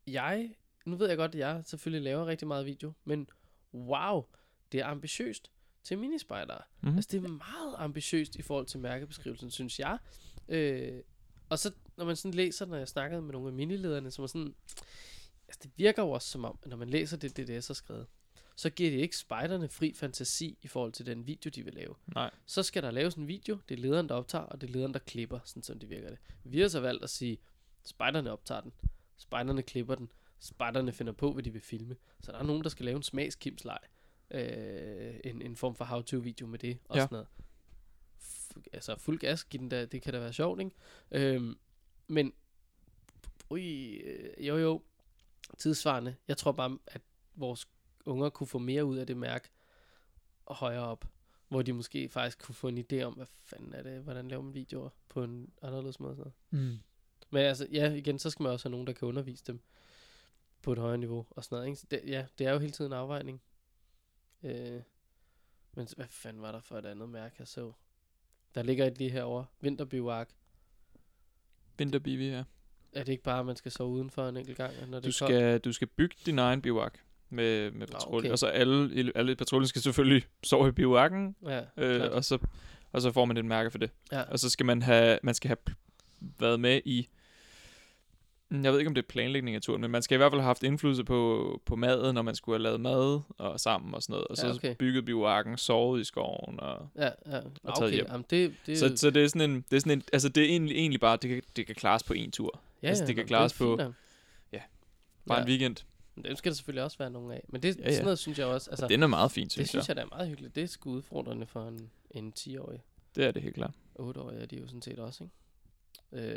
[0.08, 0.56] jeg...
[0.86, 3.30] Nu ved jeg godt, at jeg selvfølgelig laver rigtig meget video, men
[3.74, 4.26] wow,
[4.72, 5.52] det er ambitiøst
[5.84, 6.62] til minispejdere.
[6.82, 6.92] Mm-hmm.
[6.92, 6.98] Mm.
[6.98, 9.98] Altså, det er meget ambitiøst i forhold til mærkebeskrivelsen, synes jeg.
[10.50, 11.02] Øh,
[11.50, 14.28] og så, når man sådan læser, når jeg snakkede med nogle af minilederne, som er
[14.28, 14.56] sådan...
[15.48, 17.62] Altså, det virker jo også som om, at når man læser det, det, det er
[17.62, 18.08] så skrevet,
[18.56, 21.96] så giver det ikke spejderne fri fantasi i forhold til den video, de vil lave.
[22.16, 22.32] Nej.
[22.46, 24.94] Så skal der laves en video, det er lederen, der optager, og det er lederen,
[24.94, 26.18] der klipper, sådan som det virker det.
[26.44, 27.38] Vi har så valgt at sige,
[27.86, 28.74] spejderne optager den,
[29.18, 31.96] spejderne klipper den, spejderne finder på, hvad de vil filme.
[32.22, 33.80] Så der er nogen, der skal lave en smagskimsleg,
[34.32, 37.02] øh, en, en form for how-to-video med det, og Ja.
[37.02, 37.28] sådan noget.
[38.22, 40.72] F- altså fuld gas, den der, det kan da være sjovt, ikke?
[41.12, 41.58] Øhm,
[42.08, 42.34] men,
[43.50, 44.82] ui, øh, jo jo,
[45.58, 46.16] tidsvarende.
[46.28, 47.02] Jeg tror bare, at
[47.36, 47.68] vores
[48.06, 49.50] unger kunne få mere ud af det mærke
[50.48, 51.06] højere op
[51.54, 54.44] hvor de måske faktisk kunne få en idé om, hvad fanden er det, hvordan laver
[54.44, 56.16] man videoer på en anderledes måde.
[56.16, 56.32] Sådan.
[56.50, 56.78] Mm.
[57.30, 59.62] Men altså, ja, igen, så skal man også have nogen, der kan undervise dem
[60.62, 61.68] på et højere niveau og sådan noget.
[61.68, 61.80] Ikke?
[61.80, 63.42] Så det, ja, det er jo hele tiden en afvejning.
[64.44, 64.82] Øh,
[65.74, 67.72] men hvad fanden var der for et andet mærke, jeg så?
[68.56, 69.46] Der ligger et lige herovre.
[69.62, 70.30] Vinterbivak.
[71.78, 72.44] Vinterbivi, ja.
[72.94, 75.04] Er det ikke bare, at man skal sove udenfor en enkelt gang, når det Du
[75.04, 75.16] koldt?
[75.16, 77.00] skal, du skal bygge din egen bivak
[77.34, 78.20] med, med patrulje.
[78.20, 78.32] okay.
[78.32, 82.12] Og så alle, alle i patruljen skal selvfølgelig sove i bivakken, Ja, øh, klart.
[82.12, 82.38] og, så,
[82.92, 83.90] og så får man et mærke for det.
[84.12, 84.22] ja.
[84.22, 85.58] Og så skal man have, man skal have
[86.40, 87.08] været med i,
[88.50, 90.32] Mm, jeg ved ikke om det er planlægning af turen, men man skal i hvert
[90.32, 93.94] fald have haft indflydelse på, på maden, når man skulle have lavet mad og sammen
[93.96, 94.28] og sådan noget.
[94.28, 94.76] Og så Ja, okay.
[94.76, 96.60] bygget bivakken, sovet i skoven.
[96.60, 97.12] Og, Ja, ja.
[97.32, 98.06] taget Okay, hjem.
[98.10, 100.44] jamen det, det, så, så det er sådan en, det er sådan en, altså det
[100.44, 102.60] er egentlig, egentlig bare, det kan, det kan klares på en tur.
[102.84, 103.94] ja, altså, ja, det kan klares er på- nok.
[105.28, 105.44] Bare Ja.
[105.44, 105.76] en weekend.
[106.16, 107.46] Men Dem skal der selvfølgelig også være nogle af.
[107.50, 109.52] Men det, Ja, ja, sådan noget synes jeg også, altså, den er meget fin, det
[109.52, 109.90] synes, synes jeg.
[109.90, 110.56] jeg, der er meget hyggeligt.
[110.56, 112.84] Det er sgu udfordrende for en, en 10-årig.
[113.16, 113.74] Det er det helt klart.
[114.00, 115.36] 8-årige er de jo sådan set også, ikke?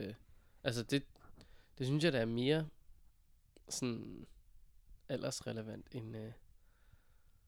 [0.08, 0.14] Øh,
[0.64, 1.02] altså det,
[1.78, 2.68] det synes jeg, der er mere
[3.68, 4.26] sådan
[5.08, 6.32] aldersrelevant, end, øh,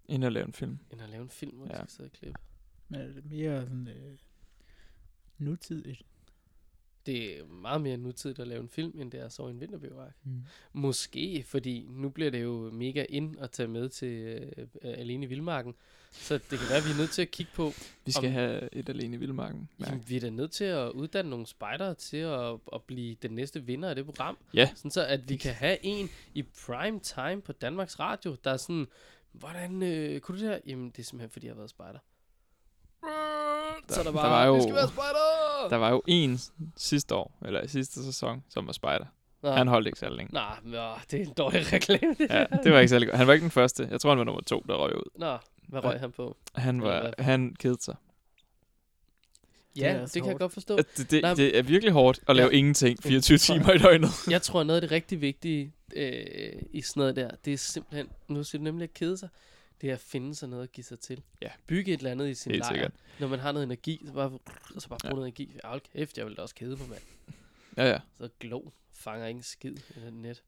[0.05, 0.79] Ind at lave en film.
[0.91, 1.77] end at lave en film, hvor ja.
[1.77, 1.83] Ja.
[1.83, 2.41] de skal sidde og klippe.
[2.88, 4.19] Men er det mere sådan øh,
[5.38, 6.03] nutidigt?
[7.09, 9.55] Det er meget mere nutidigt at lave en film, end det er at sove i
[9.55, 10.12] en vinterbivak.
[10.25, 10.42] Mm.
[10.73, 14.66] Måske, fordi nu bliver det jo mega ind at tage med til øh, øh,
[14.99, 15.75] Alene i Vildmarken.
[16.12, 17.73] Så det kan være, at vi er nødt til at kigge på,
[18.05, 19.68] Vi skal Om- have et alene i Vildmarken.
[19.81, 19.85] Ja.
[19.88, 23.31] Jamen, vi er da nødt til at uddanne nogle spejdere til at, at blive den
[23.31, 24.38] næste vinder af det program.
[24.55, 24.71] Ja.
[24.75, 28.57] Sådan så, at vi kan have en i prime time på Danmarks Radio, der er
[28.57, 28.87] sådan,
[29.33, 30.59] hvordan øh, kunne du det her?
[30.66, 31.99] Jamen, det er simpelthen, fordi jeg har været spejder.
[33.88, 35.38] Så er der der bare, var jo- vi skal være spejder!
[35.71, 36.40] Der var jo en
[36.77, 39.05] sidste år, eller i sidste sæson, som var spejder.
[39.42, 40.35] Nå, Han holdt ikke særlig længe.
[40.35, 42.14] Nå, men, åh, det er en dårlig reklame.
[42.18, 43.18] det Ja, det var ikke særlig godt.
[43.18, 43.88] Han var ikke den første.
[43.90, 45.11] Jeg tror, han var nummer to, der røg ud.
[45.18, 45.37] Nå,
[45.68, 46.37] hvad røg han på?
[46.55, 47.94] Han, var, han kedede sig.
[49.77, 50.77] Ja, det, det kan jeg godt forstå.
[50.77, 52.57] Det, det, Nej, det er virkelig hårdt at lave Ja.
[52.57, 54.09] ingenting 24 timer i døgnet.
[54.31, 58.09] Jeg tror, noget af det rigtig vigtige øh, i sådan noget der, det er simpelthen,
[58.29, 59.29] nu siger du nemlig at kede sig,
[59.81, 61.23] det er at finde sig noget at give sig til.
[61.43, 61.49] Ja.
[61.67, 62.73] Bygge et eller andet i sin Helt lejr.
[62.73, 62.93] sikkert.
[63.21, 64.38] Når man har noget energi, så bare,
[64.79, 65.14] så bare bruge Ja.
[65.14, 65.53] noget energi.
[65.64, 67.01] Ja, hold kæft, jeg vil da også kede mig, mand.
[67.77, 67.99] Ja, ja.
[68.19, 68.62] Så glow
[68.93, 70.43] fanger ingen skid i den net.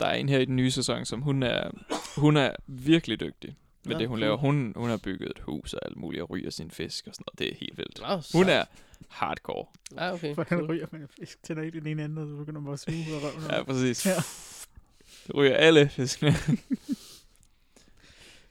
[0.00, 1.70] Der er en her i den nye sæson, som hun er,
[2.16, 4.20] hun er virkelig dygtig med Nå, det, hun cool.
[4.20, 4.36] laver.
[4.36, 7.24] Hun, hun har bygget et hus og alt muligt, og ryger sin fisk og sådan
[7.28, 7.38] noget.
[7.38, 8.00] Det er helt vildt.
[8.00, 8.64] Nå, Hun er
[9.08, 9.66] hardcore.
[9.96, 10.34] Ja, okay.
[10.34, 10.70] Hvordan cool.
[10.70, 11.42] ryger man en fisk?
[11.42, 13.50] Tænder ikke den ene ende, og så begynder man at suge ud af røven.
[13.50, 14.06] Ja, præcis.
[14.06, 14.14] Ja.
[15.26, 16.32] Det ryger alle fiskene.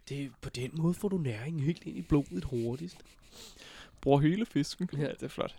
[0.09, 2.97] Det, på den måde får du næring helt ind i blodet hurtigst.
[4.01, 4.89] Bruger hele fisken.
[4.97, 5.07] Ja.
[5.07, 5.55] Det er flot.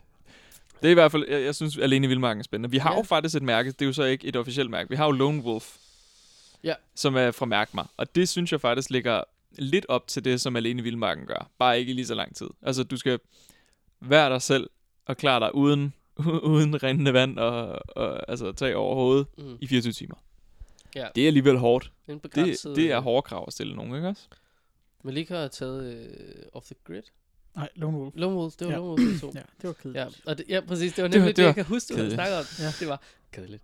[0.82, 2.70] Det er i hvert fald, jeg, jeg synes, alene i Vildmarken er spændende.
[2.70, 2.96] Vi har Ja.
[2.96, 4.90] jo faktisk et mærke, det er jo så ikke et officielt mærke.
[4.90, 5.76] Vi har jo Lone Wolf,
[6.64, 6.74] Ja.
[6.94, 7.86] som er fra Mærk mig.
[7.96, 9.22] Og det synes jeg faktisk ligger
[9.58, 11.50] lidt op til det, som alene i Vildmarken gør.
[11.58, 12.46] Bare ikke i lige så lang tid.
[12.62, 13.18] Altså, du skal
[14.00, 14.70] være dig selv
[15.06, 15.92] og klare dig uden,
[16.42, 19.58] uden rindende vand og, og altså, tage over hovedet Mm.
[19.60, 20.14] i 24 timer.
[20.96, 21.08] Ja.
[21.14, 21.92] Det er alligevel hårdt.
[22.08, 22.34] En Det,
[22.76, 24.22] det er øh, hårde krav at stille nogen, ikke også?
[25.02, 27.02] Malika har taget øh, Off the Grid.
[27.56, 28.14] Nej, Lone Wolf.
[28.16, 28.78] Lone Wolf, det var Ja.
[28.78, 29.32] Lone Wolf, vi to.
[29.34, 29.96] Ja, det var kedeligt.
[29.96, 30.92] Ja, og det, ja, præcis.
[30.92, 32.44] Det var Det var- nemlig det, det det, var jeg kan huske, du snakket om.
[32.58, 32.70] Ja.
[32.80, 33.62] Det var kedeligt.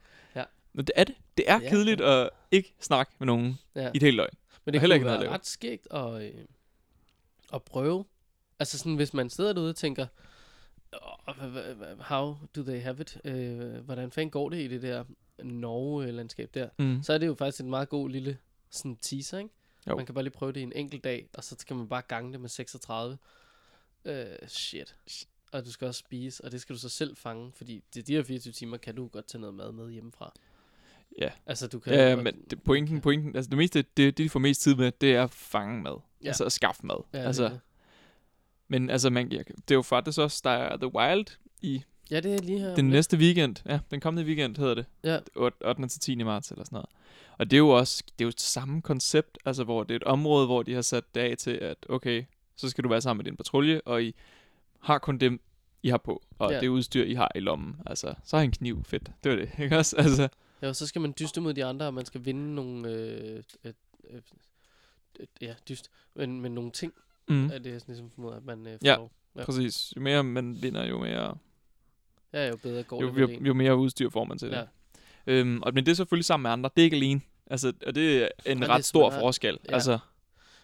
[0.75, 1.15] Men det er det.
[1.37, 1.69] Det er Ja.
[1.71, 3.87] kedeligt at ikke snakke med nogen Ja.
[3.87, 4.31] i et helt døgn.
[4.65, 6.31] Men det Og heller kunne ikke noget være ret skægt at, øh,
[7.55, 8.05] at prøve.
[8.59, 10.07] Altså sådan, hvis man sidder derude og tænker,
[10.93, 13.19] "Åh, hva- hva- hva- how do they have it?
[13.25, 15.05] Øh, hvordan fanden går det i det der
[15.45, 16.69] Norge-landskab der?
[16.79, 17.03] Mm.
[17.03, 18.39] Så er det jo faktisk en meget god lille
[18.71, 19.51] sådan teaser, ikke?
[19.89, 19.97] Jo.
[19.97, 22.03] Man kan bare lige prøve det i en enkelt dag, og så kan man bare
[22.09, 23.19] gange det med 36.
[24.05, 24.97] Øh, shit.
[25.53, 28.15] Og du skal også spise, og det skal du så selv fange, fordi det, de
[28.15, 30.33] her 24 timer kan du godt tage noget mad med hjemmefra.
[31.19, 31.31] Ja.
[31.47, 34.41] Altså, du kan Ja, men det, pointen, pointen, altså det meste, det, det de får
[34.41, 36.01] mest tid med, det er at fange mad.
[36.23, 36.27] Ja.
[36.27, 36.97] Altså at skaffe mad.
[37.13, 37.61] Ja, Ja, det altså, det.
[38.69, 41.27] men altså, man, det er jo faktisk også, der er The Wild
[41.63, 42.75] i ja, det er lige her.
[42.75, 43.57] den næste weekend.
[43.67, 44.87] Ja, den kommende weekend hedder det.
[45.05, 45.19] Ja.
[45.37, 45.67] 8.
[45.67, 45.89] 8.
[45.89, 46.15] til 10.
[46.23, 46.89] marts eller sådan noget.
[47.39, 50.05] Og det er jo også, det er jo samme koncept, altså hvor det er et
[50.05, 52.25] område, hvor de har sat af til, at okay,
[52.57, 54.15] så skal du være sammen med din patrulje, og I
[54.81, 55.41] har kun dem,
[55.83, 56.61] I har på, og Ja.
[56.61, 57.77] det udstyr, I har i lommen.
[57.87, 59.11] Altså, så har I en kniv, fedt.
[59.25, 59.97] Det var det, ikke også?
[59.97, 60.29] Altså,
[60.63, 62.89] Ja, så skal man dyste mod de andre, og man skal vinde nogle...
[62.89, 63.73] Øh, øh,
[64.11, 64.21] øh,
[65.21, 65.91] øh, ja, dyst.
[66.15, 66.93] Men, men nogle ting,
[67.29, 67.35] mm.
[67.35, 67.45] mm.
[67.45, 68.79] er det sådan ligesom formodet, at man øh, får.
[68.85, 68.97] Ja.
[68.97, 69.11] lov.
[69.37, 69.45] Ja.
[69.45, 69.93] Præcis.
[69.97, 71.37] Jo mere man vinder, jo mere,
[72.33, 74.61] Ja, jo bedre går jo, det jo, jo mere udstyr får man til Ja.
[74.61, 74.69] det.
[75.27, 76.71] Øhm, og, men det er selvfølgelig sammen med andre.
[76.77, 77.21] Det er ikke alene.
[77.47, 79.21] Altså, og det er en er ret stor smart.
[79.21, 79.59] forskel.
[79.69, 79.75] Ja.
[79.75, 79.99] Altså,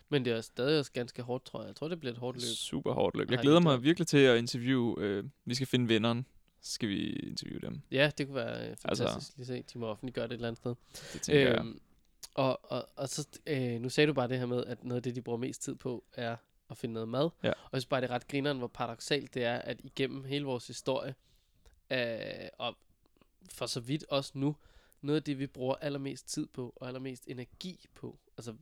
[0.09, 1.67] Men det er stadig også ganske hårdt, tror jeg.
[1.69, 2.43] Jeg tror, det bliver et hårdt løb.
[2.57, 3.31] super hårdt løb.
[3.31, 4.97] Jeg glæder mig virkelig til at interviewe.
[4.99, 6.27] Øh, vi skal finde vinderen.
[6.63, 7.81] Så skal vi interviewe dem.
[7.91, 9.63] Ja, det kunne være øh, Altså- fantastisk lige se.
[9.73, 10.75] De må offentliggøre det et eller andet sted.
[11.13, 11.59] Det tænker jeg.
[11.59, 11.81] Øhm,
[12.35, 15.03] og, og, og så, øh, nu sagde du bare det her med, at noget af
[15.03, 16.37] det, de bruger mest tid på, er
[16.71, 17.31] at finde noget mad.
[17.43, 17.49] Ja.
[17.49, 20.45] Og jeg synes bare, det er ret grineren, hvor paradoxalt det er, at igennem hele
[20.45, 21.15] vores historie,
[21.91, 22.77] øh, og
[23.53, 24.57] for så vidt også nu,
[25.01, 28.55] noget af det, vi bruger allermest tid på, og allermest energi på, altså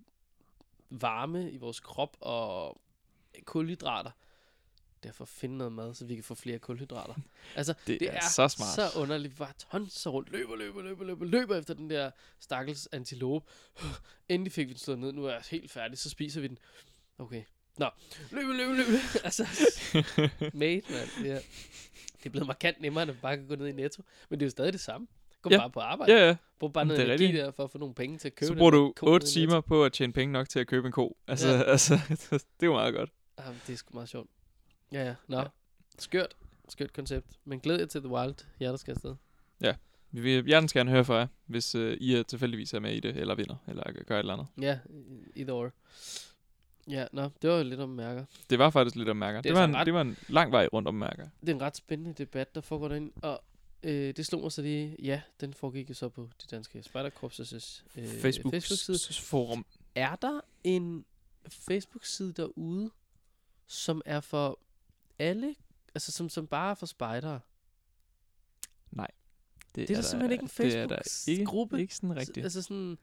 [0.91, 2.81] varme i vores krop og
[3.45, 4.11] kulhydrater,
[5.03, 7.15] det er for at finde noget mad, så vi kan få flere kulhydrater.
[7.57, 8.75] Altså, Det det er er så smart.
[8.75, 9.33] så underligt.
[9.33, 13.47] Vi bare tonser rundt, løber, løber, løber, løber, løber efter den der stakkels antilope.
[14.29, 16.59] Endelig fik vi den slået ned, nu er jeg helt færdig, så spiser vi den.
[17.19, 17.45] Okay.
[17.79, 17.87] Nå,
[18.33, 18.89] løbe, løbe, løbe.
[19.25, 19.47] altså,
[20.55, 21.27] mate, mand.
[21.27, 21.35] Ja.
[21.35, 24.03] Det er blevet markant nemmere, end at bare kan gå ned i Netto.
[24.31, 25.07] Men det er jo stadig det samme.
[25.43, 25.59] Gå Ja.
[25.59, 26.13] bare på arbejde.
[26.13, 26.37] Ja, ja.
[26.59, 28.55] Brug bare noget er energi der, for at få nogle penge til at købe Så
[28.55, 30.87] bruger du ko nede 8 i timer på at tjene penge nok til at købe
[30.87, 31.17] en ko.
[31.29, 31.55] Altså, Ja.
[31.57, 31.63] ja.
[31.63, 31.95] altså
[32.61, 33.11] det er meget godt.
[33.39, 34.31] Jamen, det er sgu meget sjovt.
[34.93, 35.15] Ja, ja.
[35.29, 35.45] Nå, Ja.
[35.99, 36.37] skørt.
[36.69, 37.27] Skørt koncept.
[37.45, 38.35] Men glæd jer til The Wild.
[38.61, 39.15] Jeg der skal afsted.
[40.11, 43.01] Vi vil hjertens gerne høre fra jer, hvis øh, I er tilfældigvis er med i
[43.01, 44.47] det, eller vinder, eller gør et eller andet.
[44.61, 44.79] Ja,
[45.37, 45.71] either or.
[46.89, 48.25] Ja, nå, det var jo lidt om mærker.
[48.51, 49.41] Det var faktisk lidt om mærker.
[49.41, 50.95] Det Det, er det, var så en, ret- det var en lang vej rundt om
[50.95, 51.29] mærker.
[51.41, 53.43] Det er en ret spændende debat, der foregår derinde, og
[53.83, 57.85] øh, det slog mig så lige, ja, den foregik jo så på det danske Spejderkorpses
[57.97, 59.23] øh, Facebook, Facebook-side.
[59.23, 59.67] forum.
[59.95, 61.05] Er der en
[61.49, 62.91] Facebook-side derude,
[63.67, 64.59] som er for
[65.19, 65.55] alle,
[65.95, 67.41] altså som, som bare er for spejdere?
[69.77, 71.77] Det er der simpelthen ikke en det er der Facebook-gruppe.
[71.77, 72.45] Ikke, ikke sådan rigtigt.
[72.45, 72.99] Altså sådan,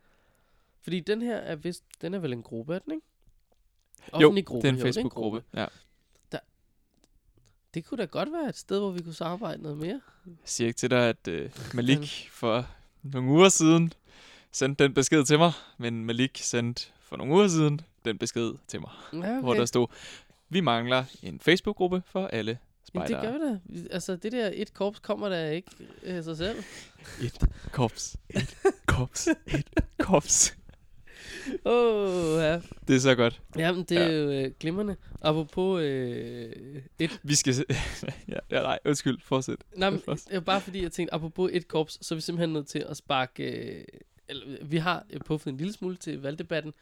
[0.82, 3.08] fordi den her er vist, den er vel en gruppe, er den ikke?
[4.11, 5.43] Jo, Offentlig gruppe, det er en jo, Facebook-gruppe.
[5.53, 5.65] Ja.
[7.73, 10.01] Det kunne da godt være et sted, hvor vi kunne samarbejde noget mere.
[10.25, 12.67] Jeg siger ikke til dig, at øh, Malik for
[13.03, 13.93] nogle uger siden
[14.51, 18.79] sendte den besked til mig, men Malik sendte for nogle uger siden den besked til
[18.81, 19.39] mig, Ja, okay.
[19.39, 19.87] hvor der stod,
[20.49, 22.57] vi mangler en Facebook-gruppe for alle
[22.93, 23.39] Jamen, det spejdere.
[23.39, 23.93] gør vi da.
[23.93, 25.71] Altså, det der et korps kommer der ikke
[26.03, 26.63] af sig selv.
[27.21, 27.39] Et
[27.71, 30.57] korps, et korps, et korps.
[31.65, 32.62] Oh, ja.
[32.88, 33.41] Det er så godt.
[33.58, 34.12] Jamen, det er Ja.
[34.12, 34.96] jo øh, glimrende.
[35.22, 37.19] Apropos øh, et...
[37.24, 37.56] Vi skal...
[37.56, 37.65] Se-
[38.28, 39.58] ja, ja, nej, undskyld, fortsæt.
[39.76, 42.54] Nej, men, det var bare fordi, jeg tænkte, apropos et korps, så er vi simpelthen
[42.54, 43.43] nødt til at sparke...
[43.43, 43.84] Øh,
[44.30, 46.74] eller, vi har øh, puffet en lille smule til valgdebatten,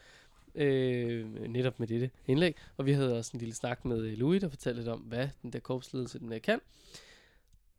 [0.56, 2.56] øh, netop med dette indlæg.
[2.78, 5.28] Og vi havde også en lille snak med øh, Louis, der fortalte lidt om, hvad
[5.42, 6.60] den der korpsledelse den øh, kan.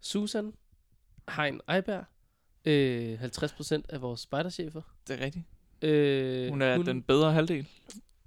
[0.00, 0.52] Susan
[1.36, 2.04] Hein Eiberg,
[2.64, 4.82] øh, 50% af vores spejderchefer.
[5.08, 5.44] Det er rigtigt.
[5.82, 7.66] Øh, Hun er hun, den bedre halvdel.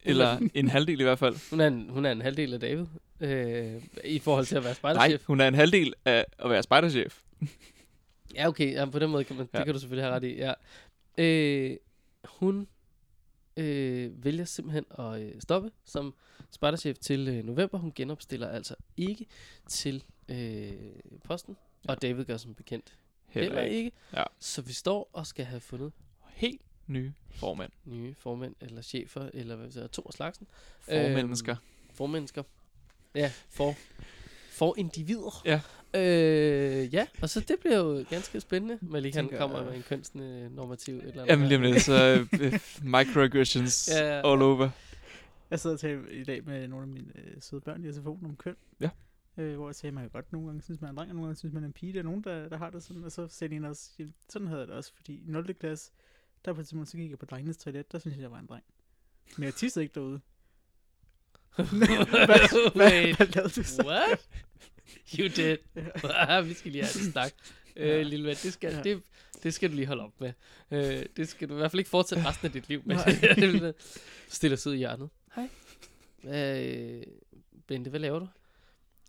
[0.03, 1.49] Eller en halvdel i hvert fald.
[1.49, 2.85] hun, er en, hun er en halvdel af David,
[3.19, 5.25] øh, i forhold til at være Nej, spejderchef.
[5.25, 7.21] hun er en halvdel af at være spejderchef.
[8.35, 8.73] Ja, okay.
[8.73, 9.49] Ja, på den måde kan man.
[9.53, 9.57] Ja.
[9.57, 10.35] det kan du selvfølgelig have ret i.
[10.35, 10.53] Ja.
[11.17, 11.77] Øh,
[12.25, 12.67] hun
[13.57, 16.13] øh, vælger simpelthen at øh, stoppe som
[16.51, 17.77] spejderchef til øh, november.
[17.77, 19.25] Hun genopstiller altså ikke
[19.69, 20.71] til øh,
[21.23, 21.57] posten.
[21.87, 21.93] Ja.
[21.93, 22.93] Og David gør som bekendt
[23.27, 23.77] heller, Heller ikke.
[23.77, 23.91] ikke.
[24.13, 24.23] Ja.
[24.39, 25.91] Så vi står og skal have fundet
[26.33, 27.71] Helt nye formand.
[27.85, 30.47] nye formænd, eller chefer, eller hvad vi siger, to af slagsen.
[30.79, 31.55] Formennesker.
[31.93, 32.43] Formennesker.
[33.15, 33.73] Ja, for,
[34.51, 35.41] for individer.
[35.45, 35.61] Ja.
[35.93, 38.77] Øh, ja, og så det bliver jo ganske spændende.
[38.81, 41.27] Malik han Tænker, kommer øh, med en kønsnormativ eller andet.
[41.27, 44.69] Jamen lige om lidt, så øh, microaggressions Ja, ja, all over.
[45.49, 48.25] Jeg sad og talte i dag med nogle af mine øh, søde børn i SFO'en
[48.25, 48.55] om køn.
[48.81, 48.89] Ja.
[49.37, 51.09] Øh, hvor jeg sagde, at man kan godt nogle gange synes, man er en dreng,
[51.09, 51.93] og nogle gange synes, man er en pige.
[51.93, 54.13] Der er nogen, der, der har det sådan, og så sagde de en også, "Jamen,
[54.29, 55.53] sådan havde jeg det også, fordi i 0.
[55.53, 55.91] klasse,
[56.45, 58.39] der på et tidspunkt, så gik jeg på drengenes toilet, der synes jeg, jeg var
[58.39, 58.63] en dreng.
[59.37, 60.21] Men jeg tissede ikke derude.
[61.55, 63.83] hvad, hvad, hvad lavede du så?
[63.85, 64.27] what?
[65.19, 65.57] You did.
[66.03, 66.41] Ja.
[66.41, 67.31] vi skal lige have en snak.
[67.75, 68.81] Øh, lille ven, det skal, Ja.
[68.81, 69.03] det,
[69.43, 70.33] det skal du lige holde op med.
[70.71, 72.95] Øh, det skal du i hvert fald ikke fortsætte resten af dit liv med.
[72.95, 73.73] Nej.
[74.29, 75.09] Stiller sig ud i hjørnet.
[75.35, 75.49] Hej.
[76.23, 77.03] Øh,
[77.67, 78.27] Bente, hvad laver du?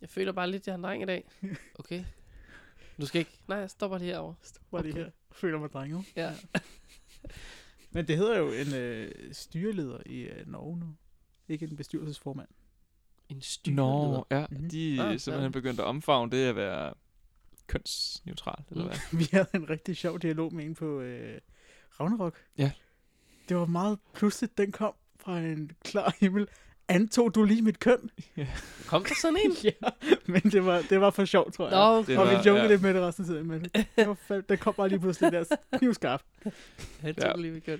[0.01, 1.29] Jeg føler bare lidt, jeg har en dreng i dag.
[1.75, 2.03] Okay.
[3.01, 3.31] Du skal ikke...
[3.47, 4.35] Nej, jeg stopper lige herovre.
[4.41, 5.03] Stop bare lige Okay.
[5.03, 5.11] her.
[5.31, 6.05] Føler mig drenge.
[6.15, 6.33] Ja.
[7.91, 10.85] Men det hedder jo en øh, styreleder i øh, Norge nu.
[11.47, 12.47] Ikke en bestyrelsesformand.
[13.29, 13.85] En styreleder.
[13.85, 14.69] Nå, ja, Mhm.
[14.69, 15.59] de er Ah, simpelthen ja.
[15.59, 16.93] begyndt at omfavne det at være
[17.67, 18.95] kønsneutral, eller hvad?
[19.19, 21.39] Vi havde en rigtig sjov dialog med en på øh,
[21.99, 22.35] Ragnarok.
[22.57, 22.71] Ja.
[23.49, 26.47] Det var meget pludseligt, den kom fra en klar himmel.
[26.89, 28.09] Antog du lige mit køn?
[28.87, 29.51] Kom der sådan en?
[29.63, 29.89] ja,
[30.25, 31.77] men det var, det var for sjovt, tror jeg.
[31.77, 32.11] Nå, okay.
[32.11, 32.67] Det og vi jokede ja.
[32.67, 33.63] lidt med det resten af tiden, men
[33.95, 35.43] det, var fald, det kom bare lige pludselig der
[35.77, 36.25] knivskarpt.
[37.01, 37.29] Han Ja.
[37.31, 37.79] tog lige ved køn.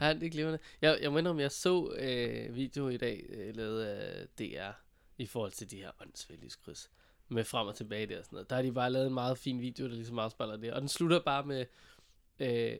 [0.00, 0.58] Ja, det er glimrende.
[0.82, 4.70] Jeg, jeg mener, om jeg så øh, video i dag, øh, lavet af DR,
[5.18, 6.90] i forhold til de her åndsvældigskryds,
[7.28, 8.50] med frem og tilbage der og sådan noget.
[8.50, 10.72] Der har de bare lavet en meget fin video, der ligesom afspejler det.
[10.72, 11.64] Og den slutter bare med,
[12.40, 12.78] øh,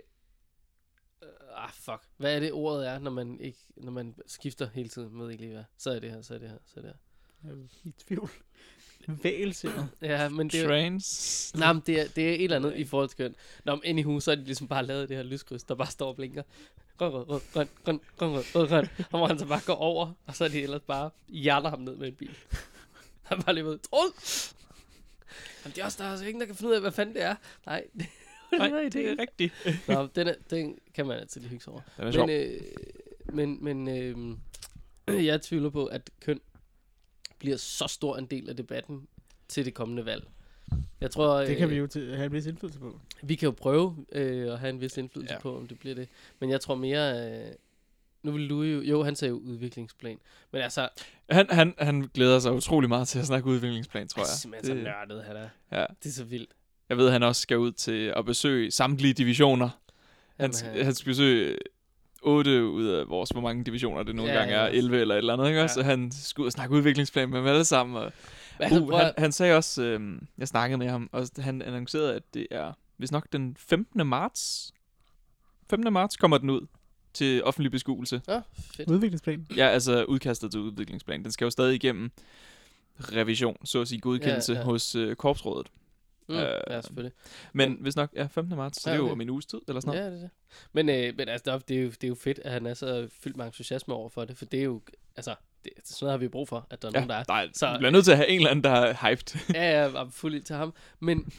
[1.23, 1.29] øh,
[1.65, 5.19] ah fuck, hvad er det ordet er, når man, ikke, når man skifter hele tiden
[5.19, 5.65] med ikke lige hvad?
[5.79, 6.99] Så er det her, så er det her, så er det her.
[7.45, 8.31] Jeg er i tvivl.
[9.23, 9.87] Vægelser.
[10.03, 11.53] Ja, men det er, Trans.
[11.55, 13.35] Nej, men det er, det er et eller andet i forhold til køn.
[13.65, 16.09] Nå, men anyhow, så er de ligesom bare lavet det her lyskryds, der bare står
[16.09, 16.43] og blinker.
[16.97, 18.89] Grøn, rød, rød, grøn, grøn, grøn, rød, rød, grøn.
[18.99, 21.81] Og hvor han så bare går over, og så er de ellers bare hjerner ham
[21.81, 22.37] ned med en bil.
[23.23, 23.79] Han bare lige ved!
[23.93, 27.15] Jamen, det er også der er altså ingen, der kan finde ud af, hvad fanden
[27.15, 27.35] det er.
[27.67, 28.07] Nej, det,
[28.53, 29.53] Nej, det er rigtigt.
[29.89, 31.83] Nå, den, er, den kan man altid lige hygge sig over.
[31.97, 32.27] Den er sjov.
[32.27, 32.61] Men, øh,
[33.33, 33.89] men, men
[35.09, 36.41] øh, jeg tvivler på, at køn
[37.39, 39.09] bliver så stor en del af debatten
[39.49, 40.27] til det kommende valg.
[41.01, 43.01] Jeg tror, Det kan øh, vi jo til, have en vis indflydelse på.
[43.23, 45.41] vi kan jo prøve øh, at have en vis indflydelse ja.
[45.41, 46.09] På, om det bliver det.
[46.41, 47.31] Men jeg tror mere...
[47.47, 47.53] Øh,
[48.23, 48.81] nu vil du jo...
[48.81, 50.19] Jo, han sagde jo udviklingsplan.
[50.53, 50.89] Men altså,
[51.31, 54.39] Han, han, han glæder sig utrolig meget til at snakke udviklingsplan, tror jeg er jeg.
[54.39, 55.49] simpelthen så nørdet, han er.
[55.73, 55.85] ja.
[56.03, 56.51] Det er så vildt.
[56.89, 59.69] Jeg ved, at han også skal ud til at besøge samtlige divisioner.
[60.41, 61.57] Han, Jamen, han, han skal besøge
[62.23, 64.63] 8 ud af vores, hvor mange divisioner det nogle Ja, ja, gange ja.
[64.65, 65.63] er, 11 eller et eller andet, ikke Ja.
[65.65, 65.75] også?
[65.75, 67.97] Så han skal ud og snakke udviklingsplan med dem alle sammen.
[67.97, 68.13] Og,
[68.59, 72.15] altså, uh, prøv han, han sagde også, øh, jeg snakkede med ham, og han annoncerede,
[72.15, 74.07] at det er, hvis nok den 15.
[74.07, 74.73] marts,
[75.71, 75.93] 15.
[75.93, 76.67] marts kommer den ud
[77.15, 78.21] til offentlig beskuelse.
[78.29, 78.41] Nå,
[78.77, 78.91] fedt.
[78.91, 79.47] Udviklingsplan.
[79.57, 81.23] Ja, altså udkastet til udviklingsplan.
[81.25, 82.11] Den skal jo stadig igennem
[83.01, 84.67] revision, så at sige godkendelse Ja, ja, ja.
[84.69, 84.73] ja.
[84.73, 85.67] hos øh, korpsrådet.
[86.29, 87.13] Mm, Øh, ja, selvfølgelig.
[87.53, 88.57] Men hvis nok, ja, 15.
[88.57, 89.13] marts, så Ja, det er jo okay.
[89.13, 90.13] om en uges tid, eller sådan Ja, noget.
[90.13, 90.31] det er det.
[90.73, 92.67] Men, øh, men altså, det er, det, er jo, det er jo fedt, at han
[92.67, 94.81] er så fyldt med entusiasme over for det, for det er jo,
[95.17, 95.35] altså,
[95.65, 97.43] det, sådan noget har vi brug for, at der er Ja, nogen, der er.
[97.43, 99.41] er, Så- vi bliver nødt til at have en eller anden, der er hyped.
[99.55, 100.75] Ja, ja, er fuld til ham.
[101.01, 101.33] Men,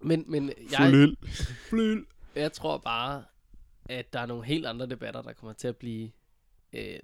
[0.00, 1.16] men, men jeg, Fuld
[1.70, 3.24] Fuld Jeg tror bare,
[3.88, 6.10] at der er nogle helt andre debatter, der kommer til at blive
[6.72, 6.98] øh,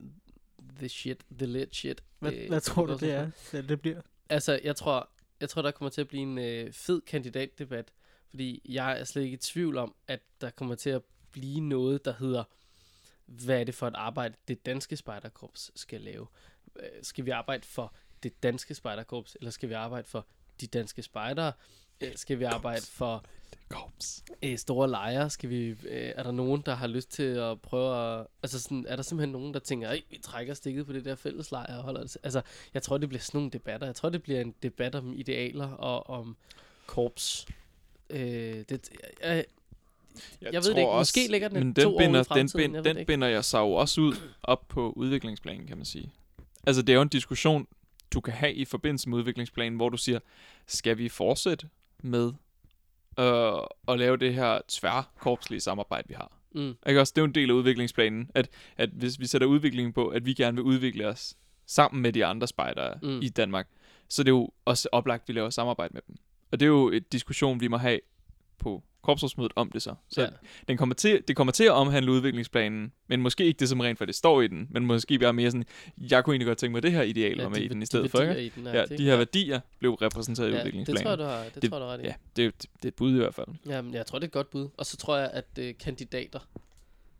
[0.78, 2.02] the shit, the lit shit.
[2.18, 4.00] Hvad, øh, hvad tror du, det er, det bliver?
[4.28, 5.08] Altså, jeg tror,
[5.40, 7.92] jeg tror, der kommer til at blive en øh, fed kandidatdebat,
[8.30, 12.04] fordi jeg er slet ikke i tvivl om, at der kommer til at blive noget,
[12.04, 12.44] der hedder,
[13.26, 16.26] hvad er det for et arbejde, det danske spejderkorps skal lave?
[16.76, 20.26] Øh, skal vi arbejde for det danske spejderkorps, eller skal vi arbejde for
[20.60, 21.52] de danske spejdere?
[22.00, 23.24] Øh, Skal vi arbejde for
[23.68, 24.24] Korps.
[24.42, 25.30] øh, store lejre?
[25.30, 28.26] Skal vi, øh, er der nogen, der har lyst til at prøve at...
[28.42, 31.14] Altså sådan, er der simpelthen nogen, der tænker, at vi trækker stikket på det der
[31.14, 32.16] fælleslejr og holder det...
[32.22, 32.42] Altså,
[32.74, 33.86] jeg tror, det bliver sådan nogle debatter.
[33.86, 36.36] Jeg tror, det bliver en debat om idealer og om
[36.86, 37.46] korps.
[38.10, 38.20] Øh,
[38.68, 38.90] det,
[39.22, 39.44] jeg,
[40.42, 40.92] Jeg ved det ikke.
[40.92, 43.06] Måske ligger den men to den år i binder, den, bind, jeg den ikke.
[43.06, 46.12] binder jeg sig jo også ud op på udviklingsplanen, kan man sige.
[46.66, 47.66] Altså, det er jo en diskussion,
[48.14, 50.18] du kan have i forbindelse med udviklingsplanen, hvor du siger,
[50.66, 51.68] skal vi fortsætte
[52.02, 52.32] med
[53.18, 56.32] øh, at lave det her tværkorpslige samarbejde, vi har?
[56.54, 56.74] Mm.
[56.88, 57.12] Ikke også?
[57.16, 60.26] Det er jo en del af udviklingsplanen, at, at hvis vi sætter udviklingen på, at
[60.26, 61.34] vi gerne vil udvikle os
[61.66, 63.20] sammen med de andre spejdere Mm.
[63.22, 63.68] i Danmark,
[64.08, 66.16] så det er jo også oplagt, at vi laver samarbejde med dem.
[66.52, 68.00] Og det er jo et diskussion, vi må have
[68.58, 69.94] på korpsrådsmødet om det så.
[70.08, 70.26] Så Ja.
[70.26, 70.32] ja.
[70.68, 73.98] den kommer til, det kommer til at omhandle udviklingsplanen, men måske ikke det, som rent
[73.98, 75.64] for det står i den, men måske bare mere sådan,
[76.10, 77.82] jeg kunne egentlig godt tænke mig, det her ideal Ja, var med de i den
[77.82, 78.20] i stedet de for.
[78.20, 78.44] Ikke?
[78.44, 81.02] i den er Ja, det, de her værdier blev repræsenteret i ja, det udviklingsplanen.
[81.02, 82.04] tror jeg, du har, det, Det- tror jeg, du har ret i.
[82.06, 83.46] Ja, det, er jo- det er et bud i hvert fald.
[83.66, 84.68] Jamen, jeg tror, det er et godt bud.
[84.76, 86.38] Og så tror jeg, at øh, kandidater...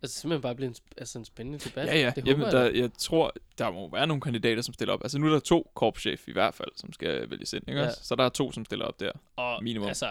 [0.02, 1.86] Altså simpelthen bare bliver en, altså, en spændende debat.
[1.86, 2.12] Ja, ja.
[2.16, 5.00] Det Jamen, der, jeg tror, der må være nogle kandidater, som stiller op.
[5.04, 7.86] Altså nu er der to korpschef i hvert fald, som skal vælges ind, ikke Ja.
[7.86, 8.00] også?
[8.02, 9.12] Så der er to, som stiller op der.
[9.36, 9.88] Og minimum.
[9.88, 10.06] altså,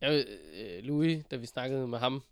[0.00, 0.24] jeg,
[0.60, 2.22] øh, Louis, da vi snakkede med ham,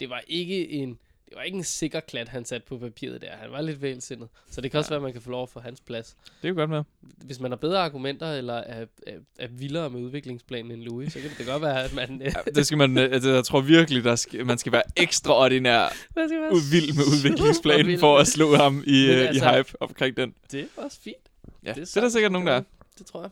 [0.00, 0.88] det var ikke en,
[1.28, 3.36] det var ikke en sikker klat, han satte på papiret der.
[3.36, 4.28] Han var lidt vælsindet.
[4.50, 4.92] Så det kan også Ja.
[4.94, 6.16] være, at man kan få lov få hans plads.
[6.24, 6.82] Det er jo godt med.
[7.24, 11.20] Hvis man har bedre argumenter, eller er, er, er vildere med udviklingsplanen end Louis, så
[11.20, 12.20] kan det godt være, at man...
[12.22, 15.80] Ja, det skal man, øh, altså, jeg tror virkelig, der skal, man skal være ekstraordinær
[16.16, 19.50] man skal være ud- vild med udviklingsplanen for at slå ham i, Men øh, altså-
[19.50, 20.34] i hype omkring den.
[20.52, 21.16] Det er også fint.
[21.64, 22.62] Ja, det er, det er der sikkert nogen, der er.
[22.98, 23.30] Det tror jeg.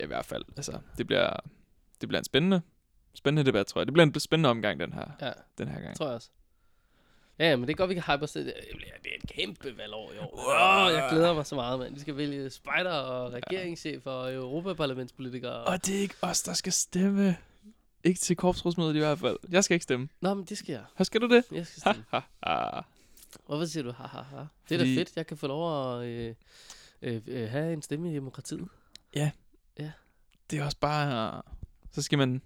[0.00, 0.42] Ja, i hvert fald.
[0.56, 1.30] Altså, det bliver,
[2.00, 2.60] det bliver en spændende,
[3.16, 3.86] spændende debat, tror jeg.
[3.86, 5.96] Det bliver en spændende omgang den her, Ja, den her gang.
[5.96, 6.28] tror jeg også.
[7.38, 8.32] Ja, ja, men det er godt, vi kan hype os.
[8.32, 8.44] Det
[8.76, 10.34] bliver- det er et kæmpe valgår i år.
[10.46, 10.96] Wow.
[11.00, 11.94] Jeg glæder mig så meget, mand.
[11.94, 15.64] Vi skal vælge spejder og regeringschef og europaparlamentspolitikere.
[15.64, 17.36] Og det er ikke os, der skal stemme.
[18.04, 19.36] Ikke til korpsrådsmødet i hvert fald.
[19.50, 20.08] Jeg skal ikke stemme.
[20.20, 20.84] Nå, men det skal jeg.
[20.98, 21.44] Her skal du det?
[21.52, 22.04] Jeg skal stemme.
[22.10, 22.80] ha, ha.
[23.46, 24.36] Hvorfor siger du ha, ha, ha?
[24.36, 25.16] Det er da Fordi- fedt.
[25.16, 26.34] Jeg kan få lov at øh,
[27.02, 28.68] øh, øh, have en stemme i demokratiet.
[30.50, 31.42] Det er også bare...
[31.92, 32.42] Så skal man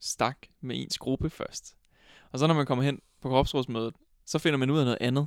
[0.00, 1.74] stak med ens gruppe først.
[2.32, 3.94] Og så når man kommer hen på korpsrådsmødet,
[4.26, 5.26] så finder man ud af noget andet,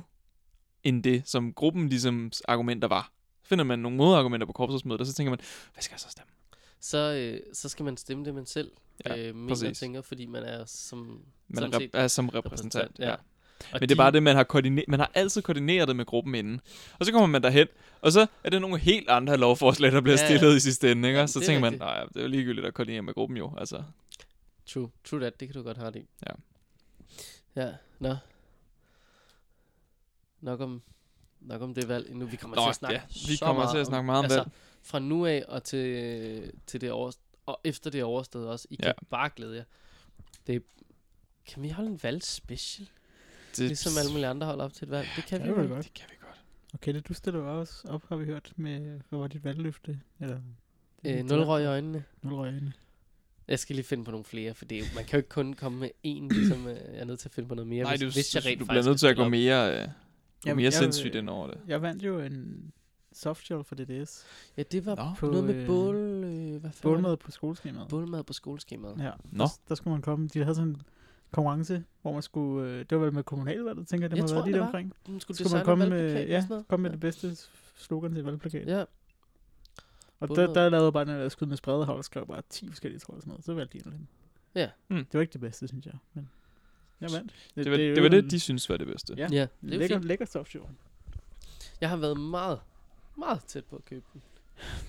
[0.84, 3.12] end det, som gruppen ligesom argumenter var.
[3.42, 5.40] Så finder man nogle modargumenter på korpsrådsmødet, og så tænker man,
[5.74, 6.30] hvad skal jeg så stemme?
[6.80, 8.70] Så, øh, så skal man stemme det, man selv
[9.06, 12.98] Ja, øh, mener og tænker, fordi man er som, Man er, rep- er som repræsentant.
[12.98, 13.08] Ja.
[13.08, 13.14] Ja.
[13.14, 13.18] Og
[13.72, 16.34] Men det er bare det, man har, koordineret, man har altid koordineret det med gruppen
[16.34, 16.60] inden.
[16.98, 17.66] Og så kommer man derhen,
[18.00, 20.36] og så er det nogle helt andre lovforslag, der bliver Ja, ja, ja.
[20.38, 21.08] stillet i sidste ende.
[21.08, 21.20] Ikke?
[21.20, 21.80] Ja, så er tænker man, rigtigt.
[21.80, 23.52] nej, det er jo ligegyldigt at koordinere med gruppen jo.
[23.58, 23.82] Altså,
[24.72, 25.40] True, true that.
[25.40, 26.06] Det kan du godt have ret i.
[26.26, 26.32] Ja.
[27.62, 28.16] Ja, nå.
[30.40, 30.82] Nok om,
[31.40, 32.26] nok om det valg endnu.
[32.26, 34.18] Vi kommer Nå, til at snakke ja, vi så kommer meget til at snakke meget
[34.18, 34.50] om altså, valg.
[34.82, 37.12] Fra nu af og til, til det over,
[37.46, 38.66] og efter det er overstået også.
[38.70, 38.92] I kan Ja.
[39.10, 39.64] bare glæde jer.
[40.46, 40.62] Det,
[41.46, 42.88] kan vi holde en valgspecial?
[43.56, 45.08] det, Ligesom alle mulige andre holder op til et valg.
[45.16, 45.68] Det kan Det vi vel.
[45.68, 45.84] godt.
[45.84, 46.40] det kan vi godt.
[46.74, 50.00] Okay, det du stiller også op, har vi hørt, med, hvad var dit valgløfte?
[50.20, 50.40] Eller,
[51.04, 52.04] Øh, nul røg i øjnene.
[52.22, 52.72] Nul røg i øjnene.
[53.50, 55.52] Jeg skal lige finde på nogle flere, for det er, man kan jo ikke kun
[55.54, 57.92] komme med én, ligesom øh, jeg er nødt til at finde på noget mere, Nej,
[57.92, 59.90] hvis, du, hvis jeg rent du bliver nødt til at gå mere, øh, gå
[60.46, 61.58] Jamen, mere jeg- sindssygt ind over det.
[61.68, 62.72] Jeg vandt jo en
[63.12, 64.24] softshell for DDS.
[64.56, 65.96] Ja, det var Nå, På, noget med øh, bål...
[65.96, 66.70] Øh, hvad?
[66.82, 67.88] Bålmad på skoleskemaet.
[67.88, 68.96] Bålmad på skoleskemaet.
[68.98, 69.44] Ja, Nå.
[69.44, 70.28] Der, der, skulle man komme.
[70.34, 70.82] De havde sådan en
[71.30, 72.70] konkurrence, hvor man skulle...
[72.70, 74.52] Øh, det var vel med kommunalvalget, tænker jeg, det Jeg må tror, have været det
[74.54, 74.66] lige var.
[74.66, 74.92] omkring.
[75.20, 77.36] Skulle, Så skulle designe man komme med, ja, komme med det bedste
[77.76, 78.66] slogan til valgplakat.
[78.68, 78.84] Ja,
[80.20, 80.46] og Bålmad.
[80.48, 82.98] der, der lavede jeg bare den der skud med spredehold og skrev bare 10 forskellige,
[83.00, 83.44] tror jeg, sådan noget.
[83.44, 84.06] Så valgte de en af dem.
[84.54, 84.70] Ja.
[84.88, 85.04] Hmm.
[85.04, 85.94] Det var ikke det bedste, synes jeg.
[86.14, 86.28] Men
[87.00, 87.34] jeg vandt.
[87.56, 89.14] Det var det, det, var det en- de synes var det bedste.
[89.16, 90.64] Ja, ja, det er lækker, lækker softshell.
[91.80, 92.60] Jeg har været meget,
[93.18, 94.22] meget tæt på at købe den.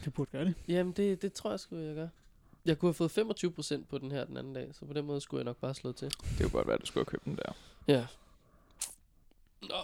[0.06, 0.54] Det burde gøre det.
[0.67, 2.08] Jamen, det, det tror jeg sgu, jeg gør.
[2.65, 3.17] Jeg kunne have fået
[3.82, 5.74] 25% på den her den anden dag, så på den måde skulle jeg nok bare
[5.76, 6.08] slå til.
[6.08, 7.54] Det kunne godt være, at du skulle have købt den der.
[7.88, 8.06] Ja.
[9.62, 9.76] Nå.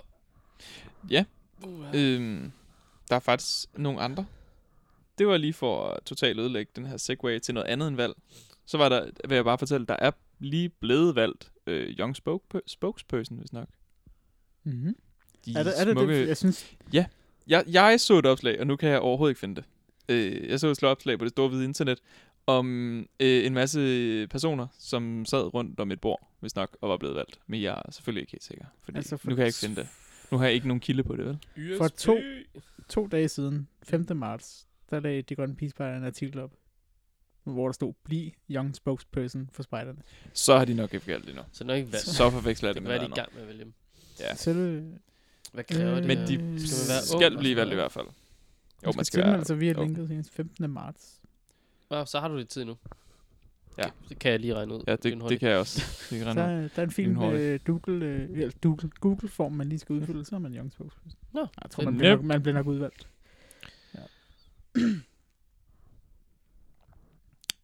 [1.10, 1.26] Ja.
[1.66, 2.52] Uh, Øhm,
[3.10, 4.26] der er faktisk nogle andre.
[5.18, 8.14] Det var lige for at totalt ødelægge den her segway til noget andet end valg.
[8.66, 12.62] Så var der, vil jeg bare fortælle, der er lige blevet valgt øh, Young spoke,
[12.68, 13.68] Spokesperson, hvis nok.
[14.64, 14.96] Mm-hmm.
[15.46, 16.76] De Er det, er det, smukke, det, jeg synes,
[17.48, 19.64] Jeg, jeg så et opslag, og nu kan jeg overhovedet ikke finde det.
[20.10, 22.00] Øh, jeg så et slå opslag på det store hvide internet,
[22.48, 26.98] om øh, en masse personer, som sad rundt om et bord, hvis nok, og var
[26.98, 27.40] blevet valgt.
[27.48, 29.58] Men jeg er selvfølgelig ikke helt sikker, fordi Altså altså for- nu kan jeg ikke
[29.60, 29.88] finde det.
[30.32, 31.38] Nu har jeg ikke nogen kilde på det, vel?
[31.78, 32.22] For to-
[32.90, 34.06] to dage siden, 5.
[34.18, 36.52] marts, der lagde De Grønne Pigespejder en artikel op,
[37.44, 40.00] hvor der stod, bliv young spokesperson for spejderne.
[40.34, 41.42] Så har de nok ikke valgt det nu.
[41.52, 42.06] Så nok ikke valgt.
[42.06, 43.74] Så forveksler jeg Det det med være, de i gang med at vælge dem.
[44.20, 44.36] Ja.
[44.36, 44.98] Selve,
[45.54, 46.08] Hvad kræver Øh, det?
[46.08, 48.06] Men de Skal man være skal ung blive valgt i hvert fald.
[48.06, 48.12] Jo,
[48.86, 49.46] jo, man skal være...
[49.46, 49.84] sig via jo.
[49.84, 50.70] linket senest 15.
[50.70, 51.22] marts.
[51.90, 52.78] Nå, så har du lidt tid nu.
[53.78, 53.90] Ja.
[54.10, 54.84] Det kan jeg lige regne ud.
[54.88, 55.82] Ja, det, det kan jeg også.
[56.10, 56.64] Det kan Der, rende ud.
[56.64, 57.42] er- der er en fin Lynhurtigt.
[57.42, 61.20] øh, Google, øh, Google, Google-form, man lige skal udfylde, så er man young spokesperson.
[61.34, 62.18] Nå, Jeg tror, man bliver, Yep.
[62.20, 63.08] nok, man bliver nok udvalgt.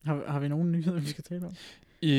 [0.06, 1.54] Har, har vi nogen nyheder, vi skal tale om?
[2.02, 2.12] I,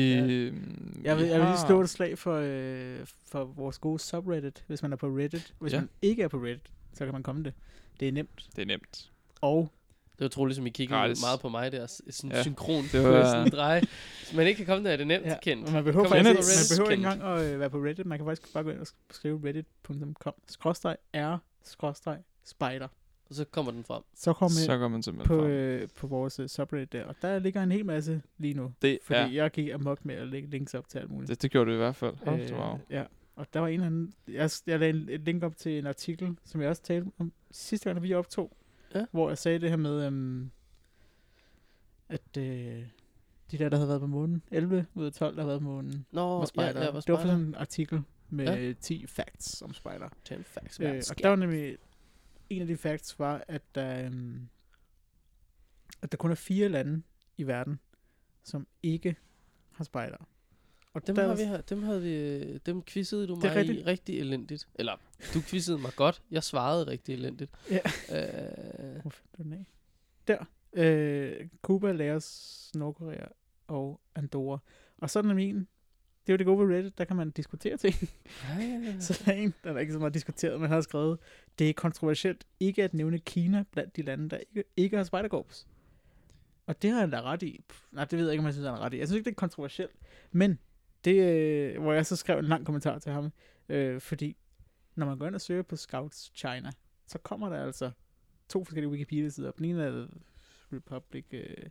[1.03, 2.99] Jeg vil, jeg vil lige slå et slag for, øh,
[3.31, 5.53] for vores gode subreddit, hvis man er på Reddit.
[5.59, 5.77] Hvis Ja.
[5.77, 5.81] ja.
[5.81, 7.53] man ikke er på Reddit, så kan man komme det.
[7.99, 8.47] Det er nemt.
[8.55, 9.11] Det er nemt.
[9.41, 9.69] Og
[10.11, 11.21] Det var utroligt, som I kiggede Gratis.
[11.21, 11.85] meget på mig der.
[12.09, 12.83] Sådan Ja, ja, synkron.
[12.91, 13.79] det var- var sådan en drej.
[13.79, 15.67] Hvis man ikke kan komme der, er det nemt ja, ja, kendt.
[15.67, 18.05] og man behøver, faktisk, på man Reddit, behøver ikke engang at øh, være på Reddit.
[18.05, 22.87] Man kan faktisk bare gå ind og sk- skrive reddit.com skråstreg r skråstreg spider.
[23.29, 24.03] Og så kommer den frem.
[24.15, 25.51] Så kommer Så går man simpelthen på, frem.
[25.51, 27.05] øh, på vores øh, subreddit der.
[27.05, 28.73] Og der ligger en hel masse lige nu.
[28.81, 29.33] Det, Fordi ja, ja.
[29.33, 31.29] jeg gik amok med at lægge links op til alt muligt.
[31.29, 32.15] det, det gjorde du i hvert fald.
[32.27, 32.79] Oh, Øh, wow.
[32.89, 33.03] Ja,
[33.35, 34.13] og der var en eller anden...
[34.27, 37.31] Jeg, jeg lagde en- et link op til en artikel, som jeg også talte om
[37.51, 38.57] sidste gang, vi optog.
[38.95, 39.05] Ja.
[39.11, 40.51] Hvor jeg sagde det her med, øhm,
[42.09, 42.83] at øh,
[43.51, 45.67] de der, der havde været på månen, 11 ud af 12, der havde været på
[45.67, 46.65] månen, Nå, var ja, spider.
[46.67, 47.17] ja, var det var spider.
[47.17, 48.55] for sådan en artikel med Ja.
[48.65, 48.73] ja.
[48.73, 50.09] 10 facts om spider.
[50.25, 51.77] 10 facts Øh, og der var nemlig...
[52.49, 54.47] En af de facts var, at der, øhm,
[56.01, 57.01] at der kun er fire lande
[57.37, 57.79] i verden,
[58.43, 59.15] som ikke
[59.71, 60.27] har spider.
[60.93, 63.85] Og Dem, der, har vi, her- dem, havde vi, dem quizzede du mig i rigtigt.
[63.85, 64.67] rigtig elendigt.
[64.75, 64.97] Eller,
[65.33, 66.21] du quizzede mig godt.
[66.31, 67.51] Jeg svarede rigtig elendigt.
[67.71, 67.79] Ja.
[68.11, 69.65] Øh, Hvor fandt du den af?
[70.27, 70.45] Der.
[70.73, 73.25] Øh, Cuba, Laos, Nordkorea
[73.67, 74.59] og Andorra.
[74.97, 75.67] Og så er der en.
[76.27, 77.95] Det er jo det gode ved Reddit, der kan man diskutere ting.
[78.49, 78.99] ja, ja, ja.
[79.05, 81.19] så der er en, der er ikke så meget diskuteret, men har skrevet,
[81.59, 85.67] det er kontroversielt ikke at nævne Kina blandt de lande, der ikke, ikke har spejderkorps.
[86.65, 87.61] Og det har han da ret i.
[87.69, 88.97] Pff, nej, det ved jeg ikke, om jeg synes, han har ret i.
[88.97, 89.95] Jeg synes ikke, det er kontroversielt.
[90.31, 90.59] Men
[91.05, 93.31] det, øh, hvor jeg så skrev en lang kommentar til ham,
[93.69, 94.37] øh, fordi
[94.95, 96.71] når man går ind og søger på Scouts China,
[97.07, 97.91] så kommer der altså
[98.49, 99.51] to forskellige Wikipedia-sider.
[99.51, 100.07] Den ene er
[100.73, 101.25] Republic...
[101.31, 101.69] Øh,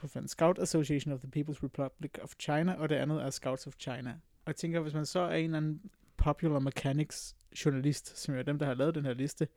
[0.00, 3.66] hvad fanden, Scout Association of the People's Republic of China, og det andet er Scouts
[3.66, 4.10] of China.
[4.44, 8.40] Og jeg tænker, hvis man så er en eller anden Popular Mechanics journalist, som jo
[8.40, 9.48] er dem, der har lavet den her liste,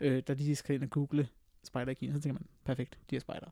[0.00, 1.28] øh, der lige skal ind og google
[1.64, 3.50] spider igen, så tænker man, perfekt, de er spider.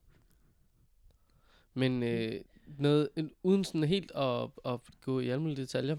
[1.75, 5.97] Men øh, noget, en, uden sådan helt at, at gå i alle mulige detaljer,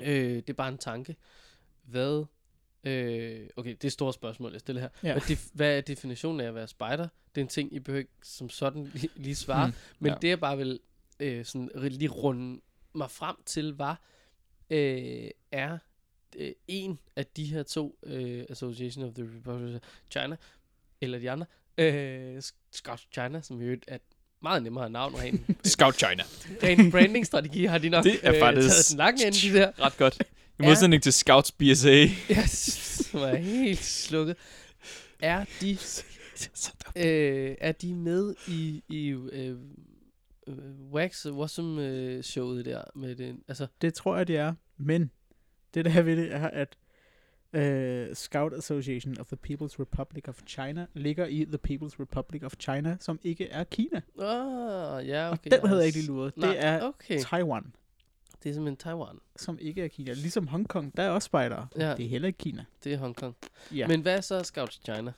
[0.00, 0.06] øh,
[0.36, 1.16] det er bare en tanke.
[1.82, 2.24] Hvad,
[2.84, 4.88] øh, okay, det er et stort spørgsmål, jeg stiller her.
[5.02, 5.12] Ja.
[5.12, 7.08] Hvad, def, hvad er definitionen af at være spider?
[7.34, 9.66] Det er en ting, I behøver ikke som sådan lige, lige svare.
[9.66, 10.18] Mm, Men ja.
[10.22, 10.80] det jeg bare vil
[11.20, 12.60] øh, sådan lige runde
[12.94, 14.00] mig frem til, var,
[14.70, 15.78] øh, er
[16.36, 19.80] øh, en af de her to, øh, Association of the Republic of
[20.10, 20.36] China,
[21.00, 21.46] eller de andre,
[21.78, 24.00] øh, Scotch China, som jo er et
[24.42, 26.22] meget nemmere navn, ren, Scout China.
[26.62, 29.72] ren branding-strategi har de nok Det er øh, faktisk- taget den lange ende, de der.
[29.80, 30.22] Ret godt.
[30.62, 31.90] I modsætning til Scouts BSA.
[32.28, 32.48] Jeg
[33.12, 34.36] var helt slukket.
[35.20, 35.78] Er de,
[37.08, 39.56] øh, er de med i, i øh,
[40.46, 40.56] øh,
[40.92, 44.54] Wax Wasm øh, showet der med den, altså Det tror jeg, det er.
[44.76, 45.10] Men
[45.74, 46.76] det der ved det er, at
[47.52, 52.52] uh, Scout Association of the People's Republic of China ligger i The People's Republic of
[52.60, 54.00] China, som ikke er Kina.
[54.18, 55.50] Ah, ja, Og okay.
[55.50, 56.36] den jeg havde jeg ikke lige luret.
[56.36, 57.20] Nej, Det er okay.
[57.20, 57.74] Taiwan,
[58.42, 59.18] Det er simpelthen Taiwan.
[59.36, 60.12] som ikke er Kina.
[60.12, 61.66] Ligesom Hongkong, der er også spejdere.
[61.76, 61.94] Ja.
[61.94, 62.64] Det er heller ikke Kina.
[62.84, 63.34] Det er Hongkong.
[63.72, 63.76] Ja.
[63.76, 63.88] Ja.
[63.88, 65.12] Men hvad er så Scouts China?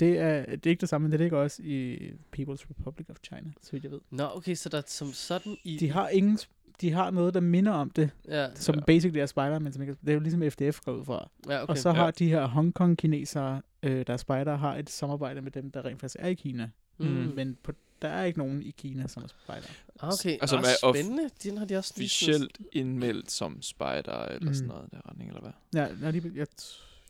[0.00, 1.96] det, er, det er ikke det samme, men det ligger også i
[2.36, 4.00] People's Republic of China, så vidt jeg ved.
[4.10, 5.76] Nå, okay, så der er som sådan i...
[5.76, 6.38] De har ingen
[6.80, 8.80] de har noget, der minder om det, Ja, som Ja.
[8.80, 8.84] ja.
[8.84, 11.28] basically er spider, men som ikke det er jo ligesom FDF går ud fra.
[11.48, 11.94] ja Okay, og så ja.
[11.94, 16.00] har de her Hongkong-kinesere, øh, der er spider, har et samarbejde med dem, der rent
[16.00, 16.70] faktisk er i Kina.
[16.98, 17.06] mm.
[17.06, 17.72] Men på,
[18.02, 19.68] der er ikke nogen i Kina, som er spider.
[20.00, 21.30] Ah, okay, Altså, hvad er spændende.
[21.42, 24.54] Den har de også Officielt indmeldt som spider eller Mm.
[24.54, 25.52] sådan noget i der retning, eller hvad?
[25.82, 26.46] Ja, nej, de, jeg,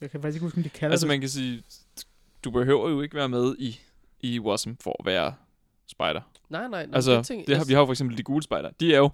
[0.00, 1.08] jeg kan faktisk ikke huske, om de kalder Altså det.
[1.08, 1.62] man kan sige,
[2.44, 3.80] du behøver jo ikke være med i,
[4.20, 5.34] i Wasm for at være
[5.86, 6.20] spider.
[6.48, 6.86] Nej, nej.
[6.86, 8.70] Nå, Altså, det tænker, det har, vi har jo for eksempel de gule spider.
[8.80, 9.10] De er jo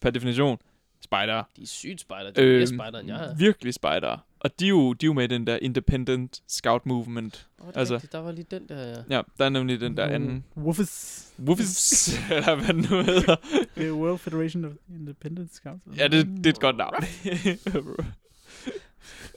[0.00, 0.58] per definition
[1.00, 1.42] spider.
[1.56, 2.30] De er sygt spider.
[2.30, 3.34] De er mere Øhm, spider, end jeg er.
[3.34, 4.18] virkelig spider.
[4.44, 7.46] Og de er, jo, de er jo med i den der independent scout movement.
[7.58, 8.12] Oh, det altså- altså, rigtigt.
[8.12, 9.16] Der var lige den der, ja.
[9.16, 10.44] Ja, der er nemlig den der anden...
[10.56, 11.26] Woofers.
[11.38, 13.36] Woofs, eller hvad den nu hedder.
[13.76, 15.82] The World Federation of Independent Scouts.
[15.98, 16.94] Ja, det, det er et godt navn.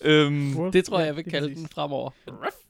[0.02, 2.10] øhm, World- Det tror jeg, jeg vil er kalde den fremover.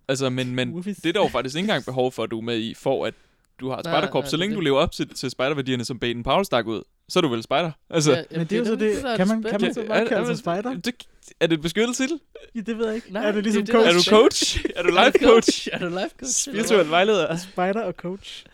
[0.08, 2.42] altså, men, men det er der jo faktisk ikke engang behov for, at du er
[2.44, 3.14] med i, for at
[3.60, 4.24] du har et Nej, spejderkorps.
[4.26, 4.64] nej, Så det er længe du det.
[4.64, 7.72] lever op til, til spejderværdierne, som Baden Powell stak ud, så er du vel spejder.
[7.90, 10.26] Altså, ja, Men det er jo så det, kan man, kan man så bare kalde
[10.26, 10.74] sig spider?
[10.74, 11.08] Det,
[11.40, 12.20] er det et beskyttet titel?
[12.56, 13.14] Ja, det ved jeg ikke.
[13.14, 14.14] Nej, er det ligesom det det, coach?
[14.14, 14.66] er du coach?
[14.76, 15.68] er du life coach?
[15.72, 16.50] Er du life coach?
[16.50, 17.38] Spirituel vejleder?
[17.38, 18.46] Spider og coach.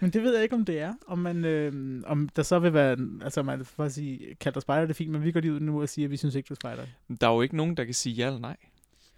[0.00, 0.94] Men det ved jeg ikke, om det er.
[1.06, 2.96] Om, man, øh, om der så vil være...
[3.24, 5.52] Altså, man for at sige, kalder dig spider, det er fint, men vi går lige
[5.52, 6.86] ud nu og siger, at vi synes ikke, du er spider.
[7.20, 8.56] Der er jo ikke nogen, der kan sige ja eller nej.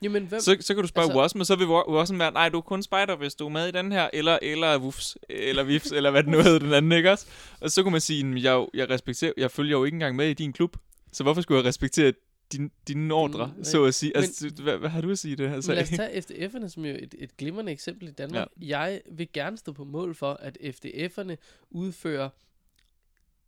[0.03, 0.41] Jamen, hvem?
[0.41, 2.57] Så, så kan du spørge altså- Wasm, og så vil Wa- Wasm være, nej, du
[2.59, 5.93] er kun spider, hvis du er med i den her, eller, eller Woofs, eller Vifs,
[5.93, 7.27] eller hvad det nu hedder, den anden, ikke også?
[7.61, 10.29] Og så kunne man sige, "Men jeg, jeg, respekterer, jeg følger jo ikke engang med
[10.31, 10.77] i din klub,
[11.13, 12.13] så hvorfor skulle jeg respektere
[12.53, 14.17] din, dine ordre, Mm, så at sige.
[14.17, 15.75] Altså, hvad, hvad har du at sige det her sag?
[15.75, 18.49] lad os tage FDF'erne som jo et, et glimrende eksempel i Danmark.
[18.61, 18.67] Ja.
[18.67, 21.37] Jeg vil gerne stå på mål for, at FDF'erne
[21.71, 22.29] udfører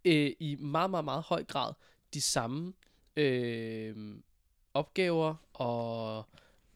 [0.04, 1.72] øh, i meget, meget, meget høj grad
[2.14, 2.72] de samme
[3.16, 3.94] øh,
[4.74, 6.26] opgaver og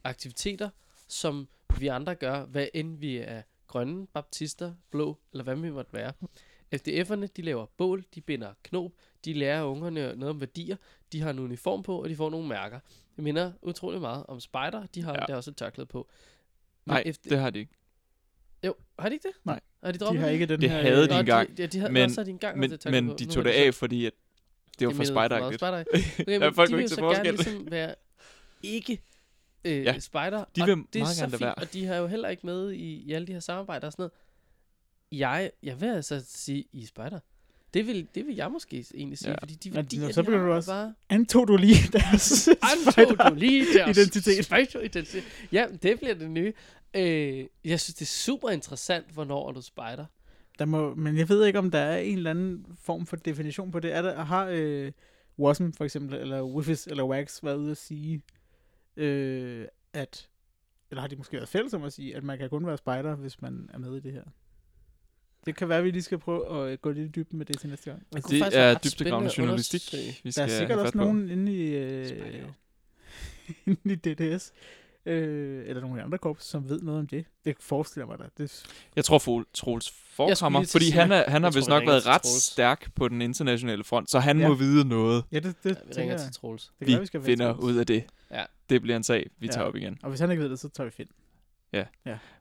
[0.09, 0.71] aktiviteter,
[1.09, 1.49] som
[1.79, 6.13] vi andre gør, hvad end vi er grønne, baptister, blå, eller hvad vi måtte være.
[6.77, 8.93] FDF'erne, de laver bål, de binder knob,
[9.25, 10.77] de lærer ungerne noget om værdier,
[11.13, 12.81] de har en uniform på, og de får nogle mærker.
[13.17, 15.25] Det minder utrolig meget om spider, de har Ja.
[15.29, 16.09] der også et tørklæde på.
[16.85, 17.73] Men Nej, efter- det har de ikke.
[18.67, 19.37] Jo, har de ikke det?
[19.45, 19.61] Nej.
[19.85, 20.83] Har de De har ikke den Det her...
[20.83, 23.17] havde øh, de engang, De, ja, de havde men- også de engang Men, men på.
[23.19, 24.13] de tog det af, fordi at
[24.79, 25.63] det var for spejderagtigt.
[25.63, 27.35] Okay, Ja, folk de kunne vil ikke så gerne forskel.
[27.35, 27.95] ligesom være
[28.63, 28.99] ikke
[29.65, 30.45] øh, Ja, ja, spider.
[30.57, 31.55] de og vil det er meget så fint, være.
[31.55, 34.03] og de har jo heller ikke med i, i alle de her samarbejder og sådan
[34.03, 34.13] noget.
[35.13, 37.19] Jeg, jeg vil altså sige, I er spider.
[37.75, 39.33] Det vil, det vil jeg måske egentlig sige, Ja.
[39.35, 39.43] ja.
[39.43, 40.95] fordi de værdier, så de du også- bare...
[41.09, 44.45] Antog du lige deres Antog du lige deres identitet.
[44.45, 45.25] spider-identitet?
[45.53, 46.53] Ja, det bliver det nye.
[46.95, 50.05] Øh, jeg synes, det er super interessant, hvornår er du spider.
[50.59, 53.71] Der må, men jeg ved ikke, om der er en eller anden form for definition
[53.71, 53.95] på det.
[53.95, 54.93] Er der, har øh,
[55.39, 58.23] Wasm for eksempel, eller Wiffis, eller Wax været ude at sige,
[58.99, 60.29] øh, at,
[60.91, 63.15] eller har de måske været fælles om at sige, at man kan kun være spider,
[63.15, 64.23] hvis man er med i det her?
[65.47, 67.47] Det kan være, at vi lige skal prøve at øh, gå lidt i dybden med
[67.47, 68.07] det til næste gang.
[68.15, 70.99] Det Det er dybtegravende journalistik, vi Der skal er sikkert også på.
[70.99, 72.43] nogen inde i, øh,
[73.67, 74.53] inde i DDS,
[75.07, 77.25] øh, eller nogle andre korps, som ved noget om det.
[77.45, 78.25] Det forestiller mig da.
[78.39, 78.65] Det,
[78.97, 79.19] Jeg tror,
[79.55, 82.43] Troels at fordi sige, han, er, han har vist vi nok været ret Troels.
[82.43, 84.49] stærk på den internationale front, så han Ja.
[84.49, 85.25] må vide noget.
[85.33, 86.21] ja, det, det Ja, vi tænker ringer jeg.
[86.25, 86.73] til Troels.
[86.79, 88.05] Det kan Vi vi skal finder ud af det.
[88.31, 88.45] Ja.
[88.71, 89.53] Det bliver en sag, vi Ja.
[89.53, 89.99] tager op igen.
[90.03, 91.11] Og hvis han ikke ved det, så tager vi Finn.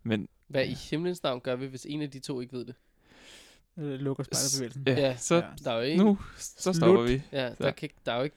[0.04, 2.76] Men Hvad i himlens navn gør vi, hvis en af de to ikke ved det?
[3.80, 4.84] Øh, lukker spejderbevægelsen.
[4.88, 5.42] ja, Ja, så ja.
[5.64, 6.04] Der er jo ikke...
[6.04, 7.22] nu så stopper vi.
[7.32, 7.72] Ja, der, Ja.
[7.72, 8.36] Kan, der er jo ikke...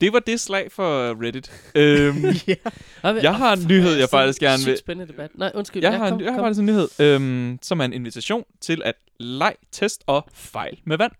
[0.00, 1.52] Det var det slag for Reddit.
[1.74, 2.16] øhm,
[2.48, 2.54] ja.
[3.22, 5.30] Jeg har en nyhed, jeg faktisk gerne vil- spændende debat.
[5.38, 5.82] Nej, undskyld.
[5.82, 6.44] jeg, ja, har, kom, en, jeg har kom.
[6.44, 10.96] faktisk en nyhed, øhm, som er en invitation til at leg, test og fejl med
[10.98, 11.12] vand.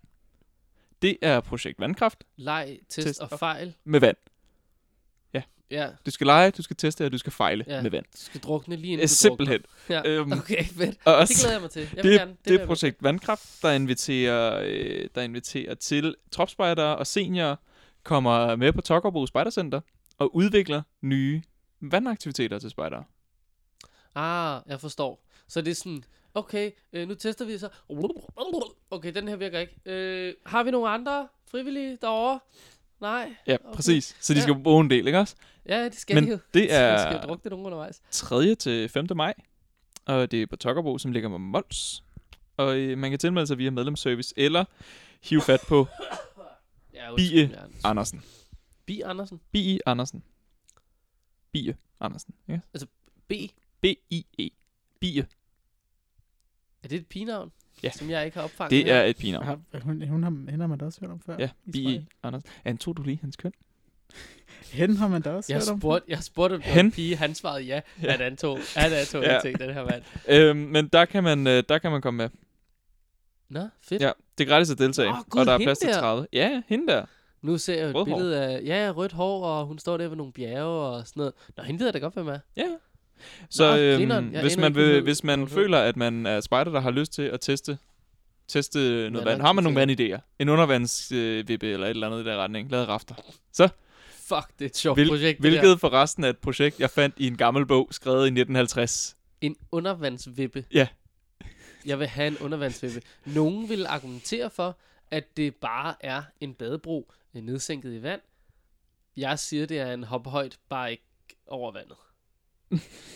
[1.01, 3.73] Det er projekt Vandkraft Leg, test, Test og og- fejl.
[3.83, 4.17] med vand.
[5.71, 7.81] Ja, Du skal lege, du skal teste, og du skal fejle Ja.
[7.81, 8.05] med vand.
[8.05, 9.59] du skal drukne lige inden Øh, du Simpelthen.
[9.89, 9.95] drukner.
[9.95, 10.09] Ja.
[10.19, 10.89] Øhm, Okay, fedt.
[11.05, 11.81] Og Det også, glæder jeg mig til.
[11.95, 12.31] Jeg vil det, gerne.
[12.45, 17.55] det, vil er projekt Vandkraft, der inviterer, øh, der inviterer til tropspejdere og seniorer,
[18.03, 19.81] kommer med på Tokkerbo Spejdercenter
[20.17, 21.41] og udvikler nye
[21.81, 23.03] vandaktiviteter til spejdere.
[24.15, 25.25] Ah, jeg forstår.
[25.47, 26.03] Så det er sådan,
[26.37, 27.69] okay, øh, nu tester vi så.
[28.91, 29.73] Okay, den her virker ikke.
[29.85, 32.39] Øh, har vi nogle andre frivillige derovre?
[33.01, 33.35] Nej.
[33.47, 33.75] Ja, Okay.
[33.75, 34.17] præcis.
[34.19, 34.61] Så de skal ja.
[34.63, 35.35] bruge en del, ikke også?
[35.65, 36.37] Ja, det skal Men de jo.
[36.53, 38.01] det De skal jo er drukne nogen undervejs.
[38.11, 38.55] 3.
[38.55, 39.07] til 5.
[39.15, 39.33] maj,
[40.05, 42.03] og det er på Tokkerbo, som ligger med Mols.
[42.57, 44.65] Og øh, man kan tilmelde sig via medlemsservice, eller
[45.23, 45.87] hive fat på
[46.93, 47.75] Ja, Bie Jørgen.
[47.83, 48.21] Andersen.
[48.85, 49.41] Bi Andersen.
[49.51, 49.79] B.I.
[49.85, 50.23] Andersen.
[51.51, 52.33] Bie Andersen.
[52.47, 52.59] Ja.
[53.27, 53.33] B.
[53.81, 54.49] B-I-E.
[54.99, 55.27] Bie.
[56.87, 57.51] Er det et pigenavn?
[57.83, 57.91] Ja.
[57.91, 58.95] Som jeg ikke har opfanget Det her?
[59.01, 59.45] er et pigenavn.
[59.45, 61.35] Har, hun, hun har, hende har man da også hørt om før.
[61.39, 61.49] Ja.
[61.69, 62.05] Spejl.
[62.23, 62.49] Andersen.
[62.65, 63.51] Antog du lige hans køn?
[64.71, 65.79] Hende har man da også Jeg hørt om.
[65.81, 66.85] spurgte, jeg spurgte om Hen.
[66.85, 67.81] en pige, han svarede ja.
[68.03, 68.11] Ja.
[68.11, 69.39] Han antog, han antog Ja.
[69.41, 70.03] ting, den her mand.
[70.27, 72.29] Øhm, men der kan, man, øh, der kan man komme med.
[73.49, 74.01] Nå, fedt.
[74.01, 75.09] Ja, det er gratis at deltage.
[75.09, 75.99] Åh, Gud, og der er plads til der.
[75.99, 76.27] 30.
[76.33, 77.05] Ja, hende der.
[77.41, 78.17] Nu ser jeg et Rødt hår.
[78.17, 80.65] billede af, ja, rødt hår, og hun står der ved nogle bjerge
[80.97, 81.33] og sådan noget.
[81.57, 82.39] Nå, hende ved jeg da godt, hvem er.
[82.57, 82.67] Ja.
[83.49, 85.47] Så Nå, øhm, hvis, man vil, hvis man hed.
[85.47, 87.77] føler, at man er spejder, der har lyst til at teste,
[88.47, 89.45] teste noget vand, Vandaktiviteter.
[89.45, 92.87] har man nogle vandidéer, en undervandsvippe øh, eller et eller andet i der retning, lavet
[92.87, 93.15] rafter.
[94.27, 95.49] Fuck, det er et sjovt Hvil, projekt, det der.
[95.59, 99.17] hvilket forresten er et projekt, jeg fandt i en gammel bog, skrevet i 1950.
[99.41, 100.65] En undervandsvippe.
[100.73, 100.87] Ja.
[101.85, 103.01] Jeg vil have en undervandsvippe.
[103.25, 104.77] Nogen vil argumentere for,
[105.11, 108.21] at det bare er en badebro øh, nedsænket i vand.
[109.17, 111.03] Jeg siger, det er en hophøjt, bare ikke
[111.47, 111.95] over vandet.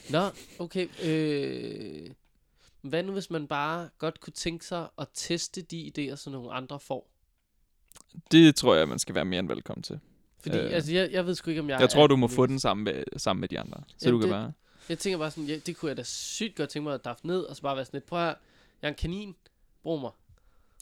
[0.09, 0.29] Nå,
[0.59, 0.87] okay.
[1.03, 2.09] Øh,
[2.81, 6.51] hvad nu, hvis man bare godt kunne tænke sig at teste de idéer, som nogle
[6.53, 7.09] andre får?
[8.31, 9.99] Det tror jeg, man skal være mere end velkommen til.
[10.39, 12.45] Fordi, Øh, altså, jeg, jeg ved sgu ikke, om jeg Jeg, tror, du må få
[12.45, 13.83] den sammen med, sammen med de andre.
[13.87, 14.51] Så Jamen, du kan det- bare...
[14.89, 17.27] Jeg tænker bare sådan, ja, det kunne jeg da sygt godt tænke mig at dafte
[17.27, 18.35] ned, og så bare være sådan lidt, prøv her, jeg
[18.81, 19.35] er en kanin,
[19.83, 20.11] brug mig.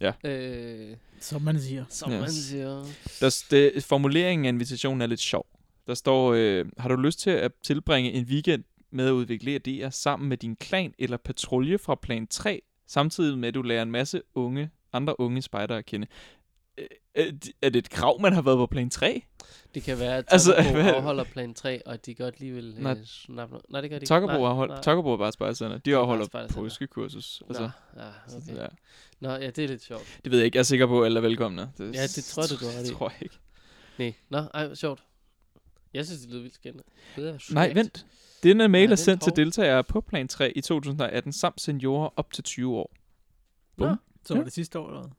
[0.01, 0.29] Ja.
[0.29, 1.85] Øh, Som man siger.
[1.89, 2.19] som Yes.
[2.19, 2.85] man siger.
[3.19, 5.47] Der, det, formuleringen af invitationen er lidt sjov.
[5.89, 9.89] Der står, øh, har du lyst til at tilbringe en weekend med at udvikle idéer
[9.89, 13.91] sammen med din klan eller patrulje fra plan 3, samtidig med at du lærer en
[13.91, 16.07] masse unge, andre unge spejdere at kende?
[16.77, 16.85] Øh,
[17.15, 19.21] Er det- det et krav, man har været på plan 3?
[19.75, 22.53] Det kan være, at Altså, Tokkerbo hvad- afholder plan 3, og at de godt lige
[22.53, 22.91] vil Nej.
[22.91, 23.65] øh, snappe noget.
[23.69, 24.09] Nej, det gør de ikke.
[24.09, 24.81] Tokkerbo har holdt, nej.
[24.81, 25.77] Tokkerbo er bare spejdercenter.
[25.77, 27.41] De er afholder påskekursus.
[27.47, 28.55] Altså, Nå, ja, okay.
[28.61, 28.67] ja.
[29.19, 30.19] Nå, ja, det er lidt sjovt.
[30.23, 30.55] Det ved jeg ikke.
[30.55, 31.61] Jeg er sikker på, at alle er velkomne.
[31.79, 32.93] Ja, det tror jeg, du har ret i.
[32.93, 33.37] tror jeg ikke.
[33.97, 35.03] Nej, nå, ej, sjovt.
[35.93, 36.83] Jeg synes, det lyder vildt skændende.
[37.15, 38.05] Det er Nej, vent.
[38.43, 42.33] Denne mail er vent, sendt til deltagere på plan 3 i 2018 samt seniorer op
[42.33, 42.93] til 20 år.
[43.77, 43.87] Bum.
[43.87, 44.45] Nå, Så var Ja.
[44.45, 45.11] det sidste år, eller hvad?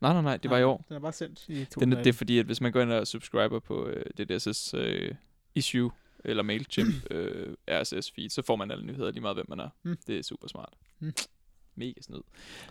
[0.00, 0.84] Nej, nej, nej, det var i Nej, år.
[0.88, 2.04] Den er bare sendt i Den er, 2018.
[2.04, 5.14] det er fordi, at hvis man går ind og subscriber på øh, DDS's øh,
[5.54, 5.90] issue,
[6.24, 9.68] eller MailChimp øh, RSS feed, så får man alle nyheder lige meget, hvem man er.
[9.82, 9.96] Mm.
[10.06, 10.72] Det er super smart.
[10.98, 11.12] Mm.
[11.74, 12.20] Mega snyd.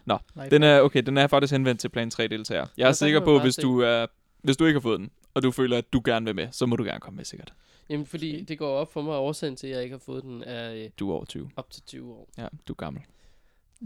[0.06, 2.68] Nej, Den er, okay, den er faktisk henvendt til plan 3 deltagere.
[2.78, 3.62] Jeg er der sikker på, hvis se.
[3.62, 4.06] du, er,
[4.46, 6.66] hvis du ikke har fået den, og du føler, at du gerne vil med, så
[6.66, 7.54] må du gerne komme med sikkert.
[7.90, 10.24] Jamen, fordi det går op for mig, at årsagen til, at jeg ikke har fået
[10.24, 11.52] den, er øh, Du er over 20.
[11.56, 12.30] op til 20 år.
[12.38, 13.04] Ja, du er gammel.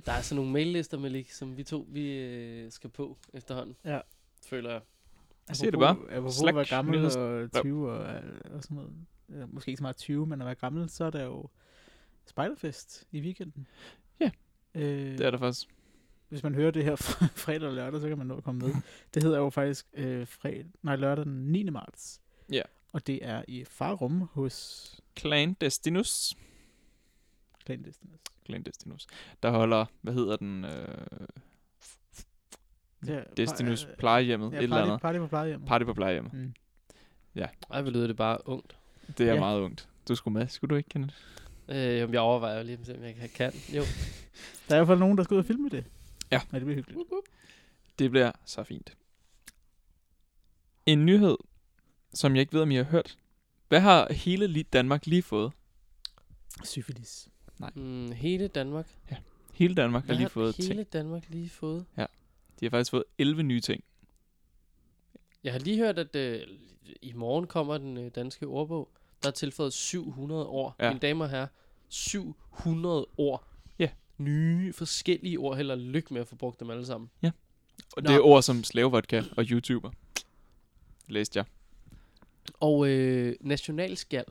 [0.06, 3.76] Der er sådan nogle maillister, Malik, som vi to vi, øh, skal på efterhånden.
[3.86, 4.00] Ja.
[4.46, 4.82] Føler jeg.
[5.48, 5.96] Jeg siger det bare.
[5.96, 8.00] Apropos- Slack at være gammel og 20 og,
[8.54, 8.92] og sådan noget.
[9.30, 11.50] Øh, Måske ikke så meget 20, men at være gammel, så er der jo
[12.26, 13.68] Spejderfest i weekenden.
[14.20, 14.32] Ja.
[14.76, 15.68] Øh, Det er der faktisk.
[16.30, 18.68] Hvis man hører det her fr- fredag og lørdag, så kan man nå at komme
[18.68, 18.76] med.
[19.14, 21.64] Det hedder jo faktisk øh, fredag, nej, lørdag den 9.
[21.70, 22.22] marts.
[22.52, 22.62] Ja.
[22.94, 26.34] Og det er i Farum hos Clan Destinus.
[27.66, 28.20] Clandestinus.
[28.46, 29.08] Clan Destinus.
[29.44, 30.66] Der holder, hvad hedder den?
[30.66, 30.88] Øh,
[33.08, 34.52] Ja, Destinus par- plejehjemmet.
[34.54, 35.02] Ja, et eller andet.
[35.02, 35.68] party på plejehjemmet.
[35.68, 36.34] Party på plejehjemmet.
[36.34, 36.54] Mm.
[37.72, 38.78] Ej, hvor lyder det bare ungt.
[39.18, 39.40] Det er Ja.
[39.40, 39.90] meget ungt.
[40.08, 40.48] Du skulle med.
[40.48, 41.76] Skulle du ikke kende det?
[42.06, 43.52] Øh, jeg overvejer lige, om jeg kan- kan.
[43.76, 43.82] Jo.
[44.70, 45.86] Der er i hvert fald nogen, der skal ud og filme det.
[46.32, 46.42] Ja.
[46.52, 47.10] Ja, det bliver hyggeligt.
[48.00, 48.98] Det bliver så fint.
[50.86, 51.38] En nyhed,
[52.14, 53.18] som jeg ikke ved, om I har hørt.
[53.68, 55.52] Hvad har hele li- Danmark lige fået?
[56.64, 57.30] Syfilis.
[57.76, 58.88] Mm, hele Danmark.
[59.54, 60.94] Hele Danmark har Hvad lige fået hele ting.
[60.94, 61.86] Danmark lige fået?
[62.60, 63.84] De har faktisk fået 11 nye ting.
[65.44, 66.48] Jeg har lige hørt, at øh,
[67.02, 68.90] i morgen kommer den øh, danske ordbog.
[69.24, 70.76] Der er tilføjet 700 ord.
[70.80, 70.86] Ja.
[70.86, 70.90] Ja.
[70.92, 71.48] Mine damer og herrer,
[71.90, 73.48] 700 ord.
[74.20, 74.24] Ja.
[74.24, 75.58] Nye, forskellige ord.
[75.58, 77.10] Held og lykke med at få brugt dem alle sammen.
[77.96, 78.10] Og Nå.
[78.10, 79.92] det er ord som slavevodka og YouTuber.
[81.08, 81.46] Læste jeg.
[82.60, 84.24] Og øh, nationalskal.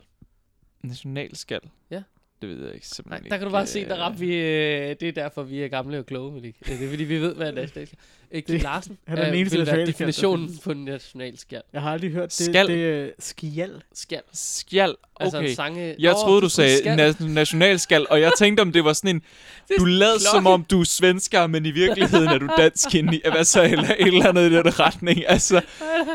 [0.83, 1.61] Nationalskal.
[1.89, 2.03] Ja.
[2.41, 4.19] Det ved jeg ikke Nej, simpelthen der kan du ikke, bare se, der øh, rap
[4.19, 6.55] vi, øh, det er derfor, vi er gamle og kloge, Malik.
[6.65, 7.97] Det er fordi, vi ved, hvad er nationalskal.
[8.31, 11.61] Øh, Kim Det- Larsen han er den øh, eneste vil være definitionen på nationalskal.
[11.73, 12.45] Jeg har aldrig hørt det.
[12.45, 12.67] Skal.
[12.67, 13.81] Det er skial.
[13.93, 14.21] Skal.
[14.33, 14.95] Skjal.
[15.19, 15.49] Altså Okay.
[15.49, 15.95] en sange...
[15.99, 17.15] Jeg troede, du sagde skal.
[17.15, 19.21] na- nationalskal, og jeg tænkte, om det var sådan en...
[19.71, 23.13] Er Du lader som om, du er svensker, men i virkeligheden er du dansk ind
[23.13, 23.21] i...
[23.31, 23.63] Hvad så?
[23.63, 25.23] Eller et eller andet i den retning.
[25.27, 25.61] Altså,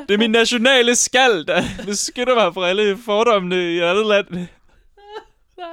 [0.08, 4.26] det er min nationale skal, der beskytter mig fra alle fordommene i et andet land.
[5.58, 5.66] Nej,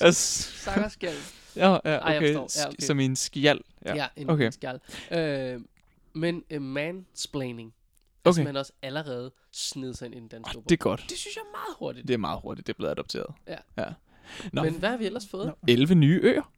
[0.00, 1.14] Altså, Sangerskal.
[1.56, 2.34] ja, ja, Ej, jeg okay.
[2.34, 2.60] forstår.
[2.62, 2.76] Ja, okay.
[2.86, 3.60] Som en skjal.
[3.84, 4.06] Ja, Ja.
[4.16, 4.48] en okay.
[4.48, 4.78] okay.
[5.10, 5.54] skal.
[5.54, 5.60] Øh,
[6.12, 7.68] men uh, mansplaining
[8.24, 8.34] er Okay.
[8.34, 11.04] simpelthen også allerede sned sig ind i den danske Oh, det er godt.
[11.08, 12.08] det synes jeg er meget hurtigt.
[12.08, 13.26] Det er meget hurtigt, det er blevet adopteret.
[13.48, 13.56] Ja.
[13.78, 13.84] ja.
[14.52, 15.46] Nå, Men hvad har vi ellers fået?
[15.46, 15.52] Nå.
[15.68, 16.50] 11 nye øer.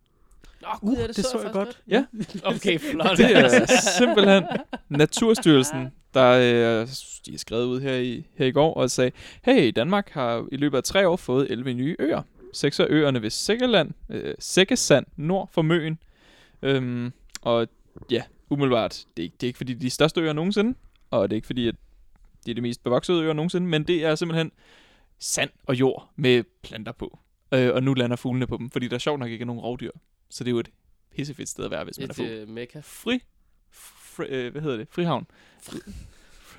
[0.63, 2.05] Nå, gud, Uh, det, det så, så jeg jeg faktisk Ja.
[2.43, 2.45] godt.
[2.57, 3.17] Okay, flot.
[3.19, 3.67] Det er
[3.99, 4.45] simpelthen
[4.89, 6.89] Naturstyrelsen, der øh,
[7.27, 9.11] de er skrevet ud her i, her i går og sagde,
[9.43, 12.23] hey, Danmark har i løbet af tre år fået 11 nye øer.
[12.57, 15.99] Seks af øerne ved Sækkeland, øh, Sækkesand, nord for Møen.
[16.63, 17.69] Øhm, og
[18.11, 20.79] ja, umiddelbart, det er, ikke, det er ikke fordi, de er de største øer nogensinde,
[21.11, 21.75] og det er ikke fordi, at
[22.47, 24.53] de er de mest bevoksede øer nogensinde, men det er simpelthen
[25.19, 27.19] sand og jord med planter på.
[27.53, 29.61] Øh, og nu lander fuglene på dem, fordi der er sjovt nok ikke er nogen
[29.63, 29.91] rovdyr.
[30.31, 30.71] Så det er jo et
[31.17, 32.81] pissefedt sted at være, hvis man er Et fugl øh, mekka.
[32.85, 33.23] fri,
[33.71, 34.89] fri øh, hvad hedder det?
[34.91, 35.27] Frihavn.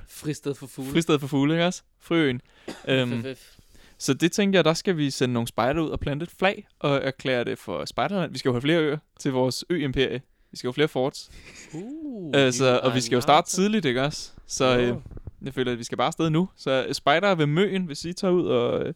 [0.08, 0.92] Fristed for fugle.
[0.92, 1.84] Fristed for fugle, ikke også?
[2.00, 2.42] Friøen.
[2.88, 3.57] øhm, FFF.
[3.98, 6.68] Så det tænker jeg, der skal vi sende nogle spejder ud og plante et flag
[6.80, 8.32] og erklære det for spejderland.
[8.32, 10.22] Vi skal jo have flere øer til vores ø-imperie.
[10.52, 11.30] Vi skal jo have flere forts.
[11.74, 14.32] Uh, Altså, og vi skal jo starte tidligt, ikke også?
[14.48, 14.96] Så øh,
[15.42, 16.50] jeg føler, at vi skal bare afsted nu.
[16.56, 18.94] Så øh, spejdere ved Møen, hvis I tager ud og øh,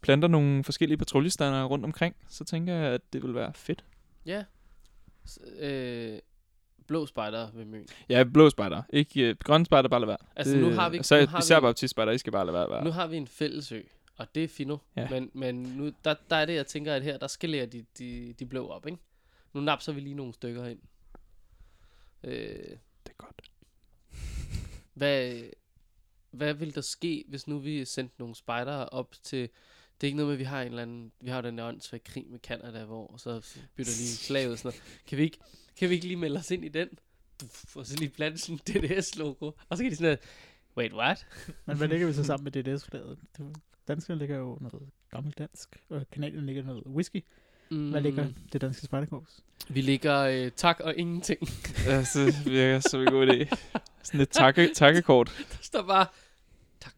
[0.00, 3.84] planter nogle forskellige patruljestander rundt omkring, så tænker jeg, at det vil være fedt.
[4.26, 4.42] Ja.
[5.28, 6.18] S- øh,
[6.86, 7.86] blå spejder ved Møn.
[8.08, 8.82] Ja, blå spejder.
[8.92, 10.16] Ikke øh, grønne spejder, bare lad være.
[10.36, 12.70] Altså, nu har vi- Så nu har især vi- baptistspejder, I skal bare lade være.
[12.70, 12.84] være.
[12.84, 13.80] Nu har vi en fælles ø,
[14.18, 14.78] og det er fino.
[14.96, 15.08] Ja.
[15.10, 18.32] Men, men nu, der, der er det, jeg tænker, at her, der skalerer de, de,
[18.38, 18.98] de blå op, ikke?
[19.54, 20.80] Nu napser vi lige nogle stykker ind.
[22.24, 22.32] Øh,
[23.06, 23.42] Det er godt.
[24.94, 25.42] hvad,
[26.30, 29.48] hvad vil der ske, hvis nu vi sendte nogle spejdere op til...
[30.00, 31.12] Det er ikke noget med, at vi har en eller anden...
[31.20, 33.30] Vi har jo den der åndssvage krig med Canada, hvor så
[33.76, 35.02] bytter lige slaget og sådan noget.
[35.06, 35.38] Kan vi ikke,
[35.76, 36.88] kan vi ikke lige melde os ind i den?
[37.74, 39.50] Og så lige plante sådan en DDS-logo.
[39.68, 40.18] Og så kan de sådan noget,
[40.76, 41.26] wait, what?
[41.66, 43.18] Men hvad ligger vi så sammen med DDS-flaget?
[43.88, 47.24] Danskerne ligger jo noget gammelt dansk, og kanadierne ligger noget whisky.
[47.70, 49.40] Mm, Hvad ligger det danske spejderkorps?
[49.68, 51.48] Vi ligger øh, tak og ingenting.
[51.86, 53.56] Ja, så virker som en god idé.
[54.02, 55.32] Sådan et takke, takkekort.
[55.38, 56.06] Der står bare,
[56.80, 56.92] tak.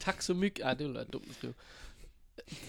[0.00, 0.56] Tak så myg.
[0.62, 1.52] Ej, det ville være dumt at skrive.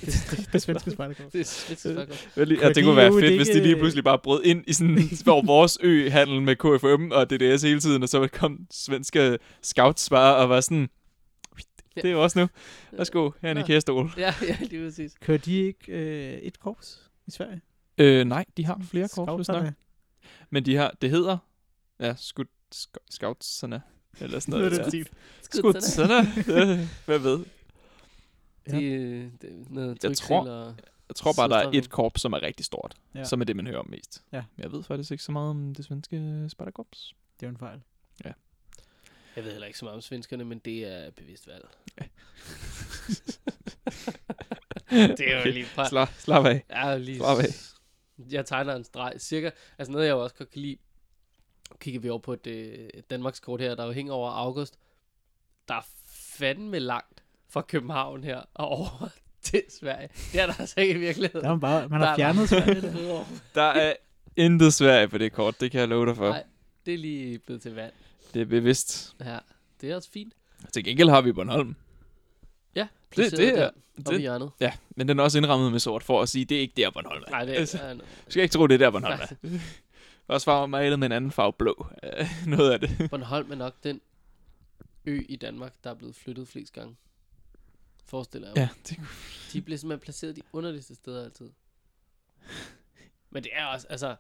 [0.02, 1.32] Det, det svenske spejderkorps.
[1.32, 3.54] Det er slet ikke Vel, ja, Kunne det kunne de være jo fedt, hvis de
[3.54, 7.62] ikke- lige pludselig bare brød ind i sådan hvor vores ø-handel med KFM og DDS
[7.64, 10.90] hele tiden, og så kom svenske scouts bare og var sådan,
[11.96, 12.48] Det er jo også nu.
[12.92, 13.58] Værsgo, her er en.
[13.58, 14.10] IKEA-stol.
[14.18, 15.14] Ja, ja, lige præcis.
[15.22, 17.62] Kører de ikke øh, et korps i Sverige?
[17.98, 19.74] Øh, nej, de har flere korps, hvis nok.
[20.50, 21.38] Men de har, det hedder,
[22.00, 23.82] ja, skud, sc- scoutserne,
[24.20, 24.72] eller sådan noget.
[24.72, 24.90] Noget ja.
[24.90, 25.10] stil.
[25.42, 26.20] Skudserne.
[26.38, 27.46] Øh, Hvad ved?
[28.72, 30.76] De, øh, det, noget Jeg tror- og...
[31.10, 32.96] Jeg tror bare, der er et korps, som er rigtig stort.
[33.14, 33.20] Ja.
[33.20, 33.26] Ja.
[33.26, 34.24] Som er det, man hører om mest.
[34.32, 34.44] Ja.
[34.56, 37.14] Men jeg ved faktisk ikke så meget om det svenske spejderkorps.
[37.40, 37.82] Det er jo en fejl.
[39.36, 41.68] Jeg ved heller ikke så meget om svenskerne, men det er bevidst valg.
[45.18, 45.90] det er jo lige et par...
[45.90, 46.64] Slap, slap af.
[46.70, 47.18] Ja, lige...
[47.18, 47.46] Slap af.
[48.32, 49.14] Jeg tegner en streg.
[49.18, 49.50] Cirka...
[49.78, 50.78] Altså noget, jeg også godt kan lide...
[51.80, 54.80] Kigger vi over på et øh, Danmarkskort her, der jo hænger over august.
[55.68, 55.86] Der er
[56.38, 59.10] fandme langt fra København her og over
[59.42, 60.10] til Sverige.
[60.32, 61.44] Det er der altså ikke i virkeligheden.
[61.44, 62.82] Der er man bare, man Der har er fjernet Sverige.
[62.82, 63.26] der.
[63.56, 63.94] Der er
[64.36, 66.30] intet Sverige på det kort, det kan jeg love dig for.
[66.30, 66.44] Nej,
[66.86, 67.94] det er lige blevet til vand.
[68.34, 69.16] Det er bevidst.
[69.20, 69.40] Ja,
[69.82, 70.34] det er også fint.
[70.74, 71.76] Til gengæld har vi Bornholm.
[72.76, 73.72] Ja, det placeret er-
[74.06, 74.52] Det, hjørnet.
[74.60, 76.90] ja, men den er også indrammet med sort for at sige, det er ikke der
[76.92, 77.32] Bornholm er.
[77.32, 77.94] Nej, det Altså, er...
[77.94, 79.60] Du skal ikke tro, det er der Bornholm er.
[80.28, 81.88] Også farve malet med en anden farve blå.
[82.04, 83.10] Øh, Noget af det.
[83.10, 84.02] Bornholm er nok den
[85.06, 86.96] ø i Danmark, der er blevet flyttet flest gange.
[88.06, 88.62] Forestiller jeg mig.
[88.62, 89.00] Ja, det,
[89.54, 91.50] De bliver simpelthen placeret de underligste steder altid.
[93.30, 94.16] Men det er også, altså...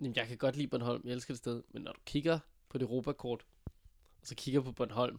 [0.00, 1.62] Jamen, jeg kan godt lide Bornholm, jeg elsker det sted.
[1.72, 2.38] Men når du kigger
[2.76, 3.44] på det Europakort,
[4.20, 5.18] og så kigger på Bornholm,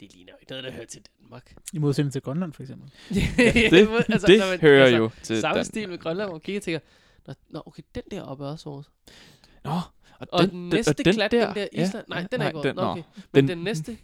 [0.00, 1.54] det ligner jo ikke noget, der hører til Danmark.
[1.72, 2.90] I modsætning til Grønland, for eksempel.
[3.14, 6.40] det, altså, det man- hører altså, jo til Samme Dan- stil med Grønland, hvor man
[6.40, 6.80] kigger og tænker,
[7.26, 8.90] Nå, nå, okay, den der oppe er også vores.
[9.64, 12.46] Nå, og, Og den, den næste og klat, den der Island, nej, den er nej,
[12.46, 12.66] ikke vores.
[12.66, 12.82] den- nå.
[12.82, 13.02] okay.
[13.32, 13.98] Men Den- den næste,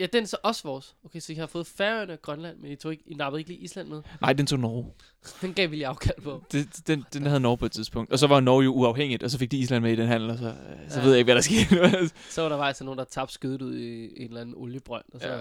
[0.00, 0.96] ja, den er så også vores.
[1.04, 3.50] Okay, så I har fået Færøerne og Grønland, men I, tog ikke, I nappede ikke
[3.50, 4.02] lige Island med.
[4.20, 4.92] Nej, den tog Norge.
[5.42, 6.42] Den gav vi lige afkald på.
[6.52, 8.12] Det, den, den havde Norge på et tidspunkt.
[8.12, 10.30] Og så var Norge jo uafhængigt, og så fik de Island med i den handel,
[10.30, 11.04] og så, øh, så Ja.
[11.04, 12.08] ved jeg ikke, hvad der skete.
[12.34, 15.20] Så var der faktisk nogen, der tabte skødet ud i en eller anden oliebrønd, og
[15.20, 15.40] så ja.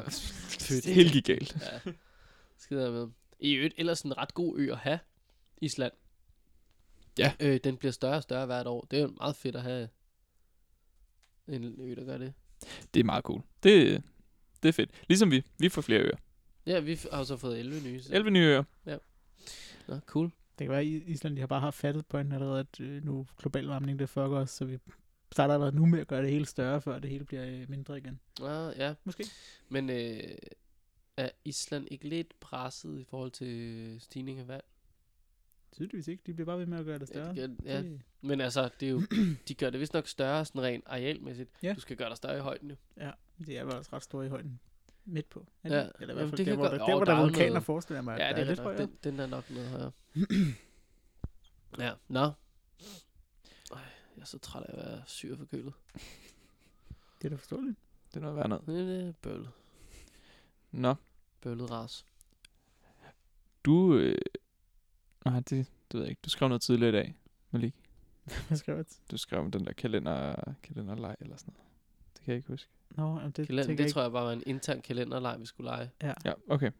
[0.82, 1.58] Det helt gik galt.
[1.86, 1.92] ja,
[2.58, 3.08] skider med.
[3.40, 5.00] I øvrigt ellers en ret god ø at have,
[5.62, 5.92] Island.
[7.20, 7.32] Ja.
[7.40, 8.88] Øh, den bliver større og større hvert år.
[8.92, 9.90] Det er jo meget fedt at have
[11.48, 12.34] en ø, der gør det.
[12.94, 13.42] Det er meget cool.
[13.64, 14.04] Det,
[14.66, 14.92] det er fedt.
[15.10, 15.44] Ligesom vi.
[15.60, 16.16] Vi får flere øer.
[16.66, 18.02] Ja, vi har så fået 11 nye.
[18.02, 18.14] Så.
[18.16, 18.64] 11 nye øer.
[19.88, 20.26] Nå, cool.
[20.60, 23.28] Det kan være, at Island de har bare haft fattet på allerede, at øh, nu
[23.38, 24.78] global varmning, det fucker os, så vi
[25.32, 27.98] starter allerede nu med at gøre det hele større, før det hele bliver øh, mindre
[27.98, 28.20] igen.
[28.42, 29.26] Ah, ja, Måske.
[29.70, 30.20] men øh,
[31.18, 34.64] er Island ikke lidt presset i forhold til stigning af vand?
[35.72, 36.24] Tydeligvis ikke.
[36.26, 37.36] De bliver bare ved med at gøre det Ja, større.
[37.36, 37.82] det gør- ja.
[37.82, 39.02] Det- Men altså, det er jo,
[39.48, 41.50] de gør det vist nok større sådan rent arealmæssigt.
[41.64, 41.74] Ja.
[41.74, 42.76] Du skal gøre dig større i højden jo.
[43.38, 44.60] Det er vel også ret store i højden.
[45.06, 45.46] Midt på.
[45.64, 45.92] Er Ja, det?
[46.00, 47.50] Eller i hvert fald det der, hvor, godt- der, hvor der der er er vulkaner,
[47.50, 48.14] noget- forestiller jeg mig.
[48.16, 48.80] at Ja, der det er, det, det tror jeg.
[48.80, 49.92] Den, den er nok noget højere.
[51.86, 52.20] ja, nå.
[52.20, 52.32] Ej,
[54.16, 55.74] jeg er så træt af at være syg og forkølet.
[57.22, 57.78] Det er da forståeligt.
[58.14, 58.66] Det er noget værd noget.
[58.68, 59.50] Det er bøvlet.
[60.72, 60.96] Nå,
[61.42, 62.06] Bøvlet ras.
[63.66, 63.96] du...
[63.98, 64.18] Øh...
[65.26, 66.20] Nej, det, det ved jeg ikke.
[66.26, 67.16] Du skrev noget tidligere i dag,
[67.52, 67.76] Malik.
[68.48, 68.86] Hvad skrev jeg?
[69.12, 71.70] Du skrev om den der kalender, kalenderleg eller sådan noget.
[72.14, 72.70] Det kan jeg ikke huske.
[72.98, 75.70] Nå, jamen, det, Kalender, det jeg tror jeg bare var en intern kalenderleg, vi skulle
[75.70, 75.90] lege.
[76.26, 76.72] Ja, okay.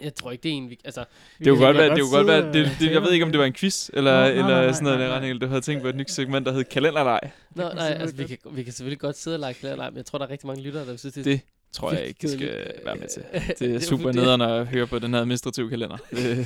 [0.00, 0.78] Jeg tror ikke, det er en, vi...
[0.84, 1.04] Altså,
[1.38, 3.38] Det kunne godt være, det kunne godt være, det, det, jeg ved ikke, om det
[3.38, 5.14] var en quiz, eller, Nå, nej, eller nej, sådan noget, nej, nej.
[5.14, 7.20] retning, eller du havde tænkt på et nyt segment, der hed kalenderleg.
[7.54, 10.06] Nå, nej, altså, vi kan, vi kan selvfølgelig godt sidde og lege kalenderleg, men jeg
[10.06, 11.40] tror, der er rigtig mange lyttere, der synes, det, Det
[11.72, 13.22] tror jeg ikke, skal være med til.
[13.58, 15.96] Det er super nederen at høre på den her administrative kalender.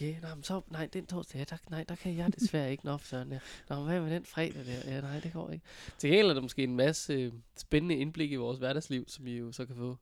[0.00, 2.70] Ja, yeah, nej, men så, nej, den torsdag, ja, der, nej, der kan jeg desværre
[2.70, 2.84] ikke.
[2.84, 3.38] Nå, Søren, ja.
[3.68, 4.94] Nå, hvad med den fredag der?
[4.94, 5.64] Ja, nej, det går ikke.
[5.98, 9.36] Til gengæld er der måske en masse øh, spændende indblik i vores hverdagsliv, som I
[9.36, 9.96] jo så kan få.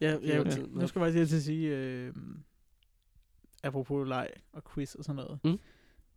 [0.00, 0.44] Ja, ja, ja.
[0.44, 0.50] nu
[0.86, 2.14] skal jeg faktisk til at sige, øh,
[3.62, 5.58] apropos leg og quiz og sådan noget, Mm.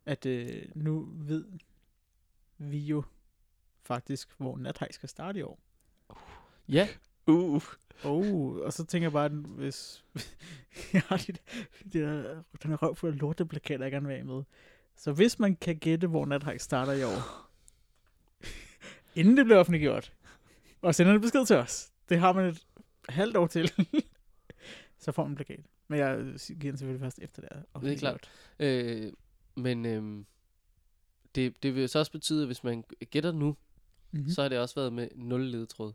[0.05, 1.45] at øh, nu ved
[2.57, 3.03] vi jo
[3.83, 5.59] faktisk, hvor nathaj skal starte i år.
[6.69, 6.87] Ja,
[7.27, 7.61] Uh,
[8.03, 10.03] Oh, og så tænker jeg bare, hvis
[10.93, 11.33] jeg har de,
[11.93, 14.43] de der, den her røv for lorteplakater, jeg gerne vil med.
[14.97, 17.49] Så hvis man kan gætte, hvor nathaj starter i år,
[19.15, 20.13] inden det bliver offentliggjort,
[20.81, 22.65] og sender en besked til os, det har man et
[23.09, 23.71] halvt år til,
[25.03, 25.65] så får man en plakat.
[25.87, 26.17] Men jeg
[26.59, 28.29] giver den selvfølgelig først efter det er offentliggjort.
[28.59, 29.13] øh,
[29.55, 30.25] men øh,
[31.35, 33.55] det, det vil så også betyde, at hvis man gætter nu,
[34.11, 34.25] Mm-hmm.
[34.25, 34.31] mm.
[34.31, 35.93] så har det også været med 0 ledetråd.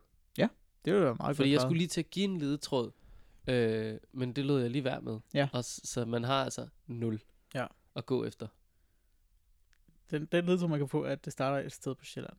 [0.84, 2.90] Det vil være meget Fordi jeg skulle lige til at give en ledetråd,
[3.48, 5.18] øh, men det lod jeg lige være med.
[5.34, 5.48] Ja.
[5.52, 7.20] Og, s- så man har altså 0
[7.54, 7.66] Ja.
[7.96, 8.46] at gå efter.
[10.10, 12.36] Den, den ledtråd, man kan få, er, at det starter et sted på Sjælland.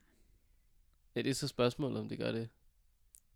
[1.16, 2.50] Ja, det er så spørgsmålet, om det gør det.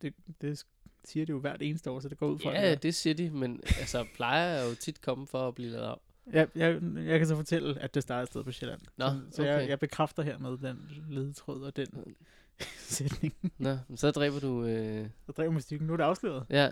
[0.02, 0.66] Det, det
[1.04, 2.52] siger det jo hvert eneste år, så det går ud fra.
[2.52, 5.86] Ja, det, siger de, men altså plejer jeg jo tit komme for at blive lavet
[5.88, 6.00] om.
[6.34, 8.82] jeg, jeg, jeg kan så fortælle, at det starter et sted på Sjælland.
[8.98, 12.16] Nå, så så jeg, jeg bekræfter hermed den ledetråd og den
[12.78, 13.34] sætning.
[13.58, 14.66] Nå, men så dræber du...
[14.66, 15.88] Øh, Så drev musikken.
[15.88, 16.46] Nu er det afsløret.
[16.50, 16.72] ja,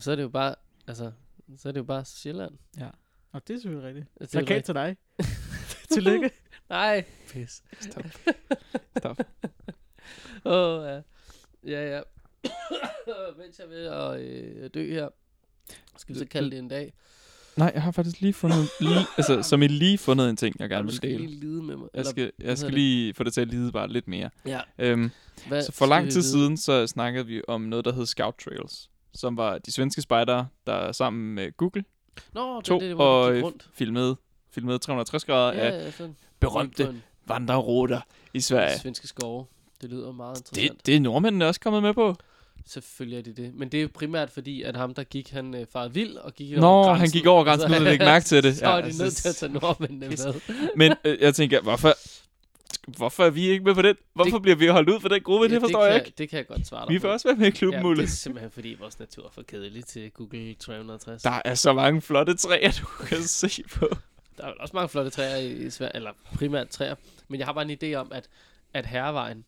[0.00, 0.54] så er det jo bare,
[0.86, 1.12] altså,
[1.56, 2.54] så er det jo bare Sjælland.
[2.78, 2.88] Ja.
[3.32, 4.06] Og det er selvfølgelig rigtigt.
[4.18, 4.96] Det er Plakat til dig.
[5.92, 6.30] Tillykke.
[6.68, 7.62] Nej, pis.
[7.80, 8.04] Stop.
[8.98, 9.20] Stop.
[10.44, 11.00] Åh, oh, ja.
[11.64, 12.02] Ja, ja.
[13.38, 15.08] Mens jeg er ved at øh, dø her,
[15.96, 16.92] skal vi så kalde det en dag.
[17.56, 20.68] Nej, jeg har faktisk lige fundet, lige, altså, som i lige fundet en ting, jeg
[20.68, 21.26] gerne du vil skal dele.
[21.26, 21.88] lige lide med mig.
[21.94, 24.30] Jeg skal, jeg skal lige få det til at lide bare lidt mere.
[24.46, 24.60] Ja.
[24.78, 25.10] Øhm,
[25.48, 28.34] Hvad så for skal lang tid siden, så snakkede vi om noget, der hed Scout
[28.44, 31.84] Trails, som var de svenske spejdere, der sammen med Google
[32.32, 33.68] Nå, det tog er det, hvor og rundt.
[33.74, 34.16] filmede,
[34.50, 36.16] filmede 360 grader Ja, af sådan.
[36.40, 36.94] berømte
[37.26, 38.00] vandreruter
[38.34, 38.78] i Sverige.
[38.78, 39.46] Svenske skove.
[39.80, 40.72] Det lyder meget interessant.
[40.78, 42.16] Det, det er nordmændene også kommet med på.
[42.66, 43.54] Selvfølgelig er det det.
[43.54, 46.34] Men det er jo primært fordi, at ham, der gik, han øh, farede vild og
[46.34, 47.18] gik Nå, over han grænsen.
[47.18, 48.56] gik over grænsen, uden at lægge mærke til det.
[48.58, 50.34] Så er de altså, nødt til at tage nordmændene med.
[50.76, 51.94] Men øh, jeg tænker, hvorfor,
[52.96, 53.96] hvorfor er vi ikke med på den?
[54.14, 55.46] Hvorfor det, bliver vi holdt ud for den gruppe?
[55.46, 56.12] Ja, det forstår kan, jeg ikke.
[56.18, 58.02] Det kan jeg godt svare dig Vi får også være med i klubben, ja, Mulle.
[58.02, 61.22] det er simpelthen fordi, vores natur er for kedelig til Google 360.
[61.22, 63.88] Der er så mange flotte træer, du kan se på.
[64.38, 66.94] Der er også mange flotte træer i, i Sverige, eller primært træer.
[67.28, 68.28] Men jeg har bare en idé om, at,
[68.74, 69.44] at herrevejen,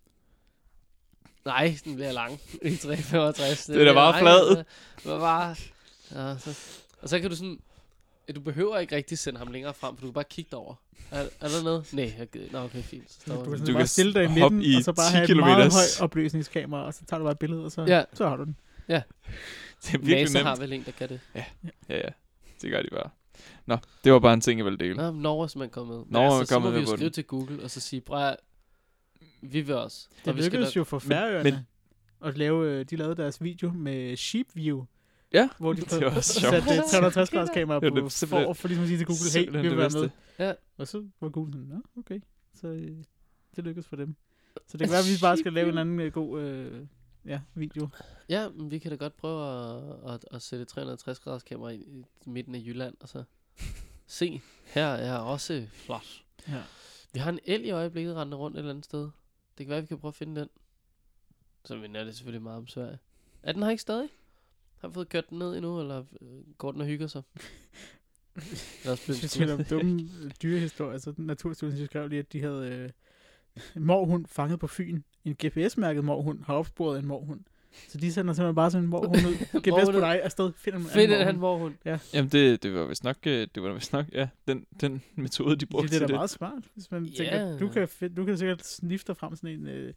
[1.46, 2.32] nej, den bliver lang
[2.62, 3.66] i 365.
[3.66, 4.56] Det er da bare flad.
[4.56, 4.64] Det
[5.04, 5.56] var bare,
[6.14, 6.58] ja, så,
[7.02, 7.58] og så kan du sådan,
[8.28, 10.74] ja, du behøver ikke rigtig sende ham længere frem, for du kan bare kigge derover.
[11.10, 11.92] Er, er der noget?
[11.92, 12.46] Nej, jeg gider.
[12.52, 13.12] Nå, okay, fint.
[13.12, 15.10] Så Du stopper kan Du bare kan stille dig i midten, i og så bare
[15.10, 15.74] 10 have et meget kilometers.
[15.74, 18.02] højt opløsningskamera, og så tager du bare et billede, og så, Ja.
[18.12, 18.56] så har du den.
[18.88, 18.94] Det
[19.94, 20.46] er virkelig NASA nemt.
[20.48, 21.20] har vel en, der kan det.
[21.34, 21.44] Ja,
[21.88, 22.08] ja.
[22.62, 23.10] Det gør de bare.
[23.66, 24.94] Nå, det var bare en ting, jeg ville dele.
[24.96, 26.04] Nå, Norge er simpelthen kommet med.
[26.08, 27.12] Norge er altså, så kommet må vi jo skrive den.
[27.12, 28.36] til Google, og så sige, bror,
[29.40, 30.08] vi vil også.
[30.24, 31.66] Det Og lykkedes nok- jo for Færøerne
[32.24, 34.84] at lave, øh, de lavede deres video med Sheep View,
[35.32, 36.52] Ja, hvor de det var også sjovt.
[36.54, 39.52] satte 360 graders kamera på, det for, for ligesom at sige til Google, hey, vi
[39.52, 40.00] vil det være med.
[40.00, 40.12] bedste.
[40.38, 40.52] Ja.
[40.76, 42.20] Og så var Google sådan, nå, okay.
[42.54, 42.96] Så øh,
[43.56, 44.16] det lykkedes for dem.
[44.68, 46.86] Så det kan være, at vi bare skal lave en anden øh, god øh,
[47.26, 47.88] ja, video.
[48.28, 51.76] Ja, men vi kan da godt prøve at, at, at sætte 360 graders kamera i,
[51.76, 53.22] i midten af Jylland, og så
[54.06, 56.06] se, her er også flot.
[56.48, 56.62] Ja.
[57.12, 59.08] Vi har en el i øjeblikket rendende rundt et eller andet sted.
[59.58, 60.48] Det kan være, vi kan prøve at finde den.
[61.64, 62.98] Så vi det selvfølgelig meget om Sverige.
[63.42, 64.08] Er den her ikke stadig?
[64.78, 67.22] Har vi fået kørt den ned endnu, eller øh, går den og hygger sig?
[69.06, 72.68] Hvis vi blevet taler om dumme øh, dyrehistorier, så Naturstyrelsen skrev lige, at de havde
[72.68, 72.90] øh,
[73.82, 75.02] morhund fanget på Fyn.
[75.24, 77.40] En GPS-mærket morhund har opsporet en morhund.
[77.88, 79.34] Så de sender simpelthen bare sådan en morhund ud.
[79.60, 80.52] GPS på dig afsted.
[80.56, 81.74] Finder en Find anden han morhund.
[81.84, 82.00] morhund.
[82.14, 85.56] Jamen, det, det var vist nok, øh, det var vist nok, ja, den, den metode,
[85.56, 86.14] de brugte Det er til da det.
[86.14, 87.16] meget smart, hvis man Ja.
[87.24, 89.94] tænker, du kan, find, du kan sikkert snifte frem sådan en, øh,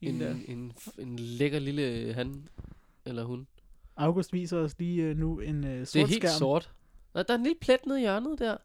[0.00, 0.34] en, En, der.
[0.48, 2.48] en, en lækker lille han
[3.06, 3.46] eller hun.
[3.96, 6.38] August viser os lige øh, nu en øh, Det sort er helt skærm.
[6.38, 6.70] sort.
[7.14, 8.56] Nå, der er en lille plet nede i hjørnet der.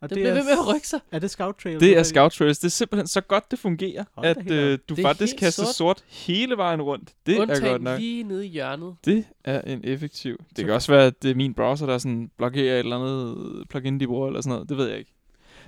[0.00, 1.00] Og Det, det bliver ved med at rykke sig.
[1.12, 1.80] Er det Scout Trail?
[1.80, 2.58] Det er Scout Trails.
[2.58, 5.64] Det er simpelthen så godt, det fungerer, Hold at øh, du Det er faktisk kaster
[5.64, 5.74] sort.
[5.74, 6.04] sort.
[6.08, 7.12] hele vejen rundt.
[7.26, 8.00] Det er godt Undtagen nok.
[8.00, 8.94] lige nede i hjørnet.
[9.04, 10.36] Det er en effektiv.
[10.48, 12.96] Det Så kan også være, at det er min browser, der sådan blokerer et eller
[12.96, 14.68] andet plugin, de bruger, eller sådan noget.
[14.68, 15.12] Det ved jeg ikke.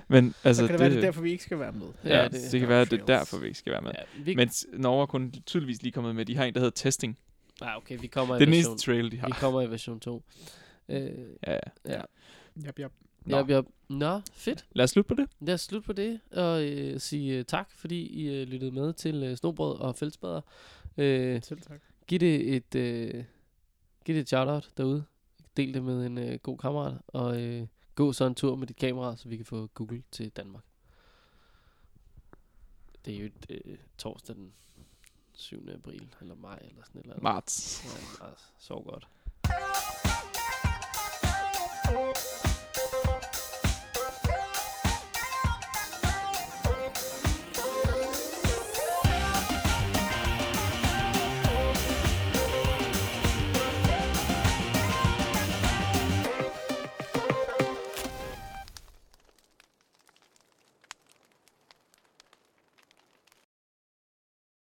[0.07, 1.87] Men altså, Så kan det, være, det er derfor, vi ikke skal være med.
[2.05, 3.81] ja, Ja, det, det- det, kan være, at det er derfor, vi ikke skal være
[3.81, 3.91] med.
[3.97, 6.71] Ja, vi, Men Norge er kun tydeligvis lige kommet med, de har en, der hedder
[6.75, 7.17] Testing.
[7.61, 9.29] ah, okay, vi kommer i Det er den version, eneste trail, de vi har.
[9.39, 10.23] kommer i version 2.
[10.89, 11.01] Øh,
[11.47, 11.57] Ja, ja.
[11.85, 12.01] ja.
[12.65, 12.91] Jap, jap.
[13.25, 13.37] Nå.
[13.37, 13.61] Ja, ja.
[13.89, 14.65] Nå, fedt.
[14.71, 15.29] Lad os slutte på det.
[15.39, 18.93] Lad os slutte på det, og øh, sige øh, tak, fordi I øh, lyttede med
[18.93, 20.41] til øh, Snobrød og Fældsbader.
[20.97, 21.81] Øh, Selv tak.
[22.07, 23.23] giv det et, øh,
[24.05, 25.03] giv det et shout-out derude.
[25.57, 28.77] Del det med en øh, god kammerat, og øh, gå så en tur med dit
[28.77, 30.63] kamera, så vi kan få Google til Danmark.
[33.05, 34.53] Det er jo et, øh, torsdag den
[35.33, 35.67] 7.
[35.73, 37.23] april, eller maj, eller sådan et eller andet.
[37.23, 37.83] Marts.
[37.85, 39.07] Ja, altså, sov godt.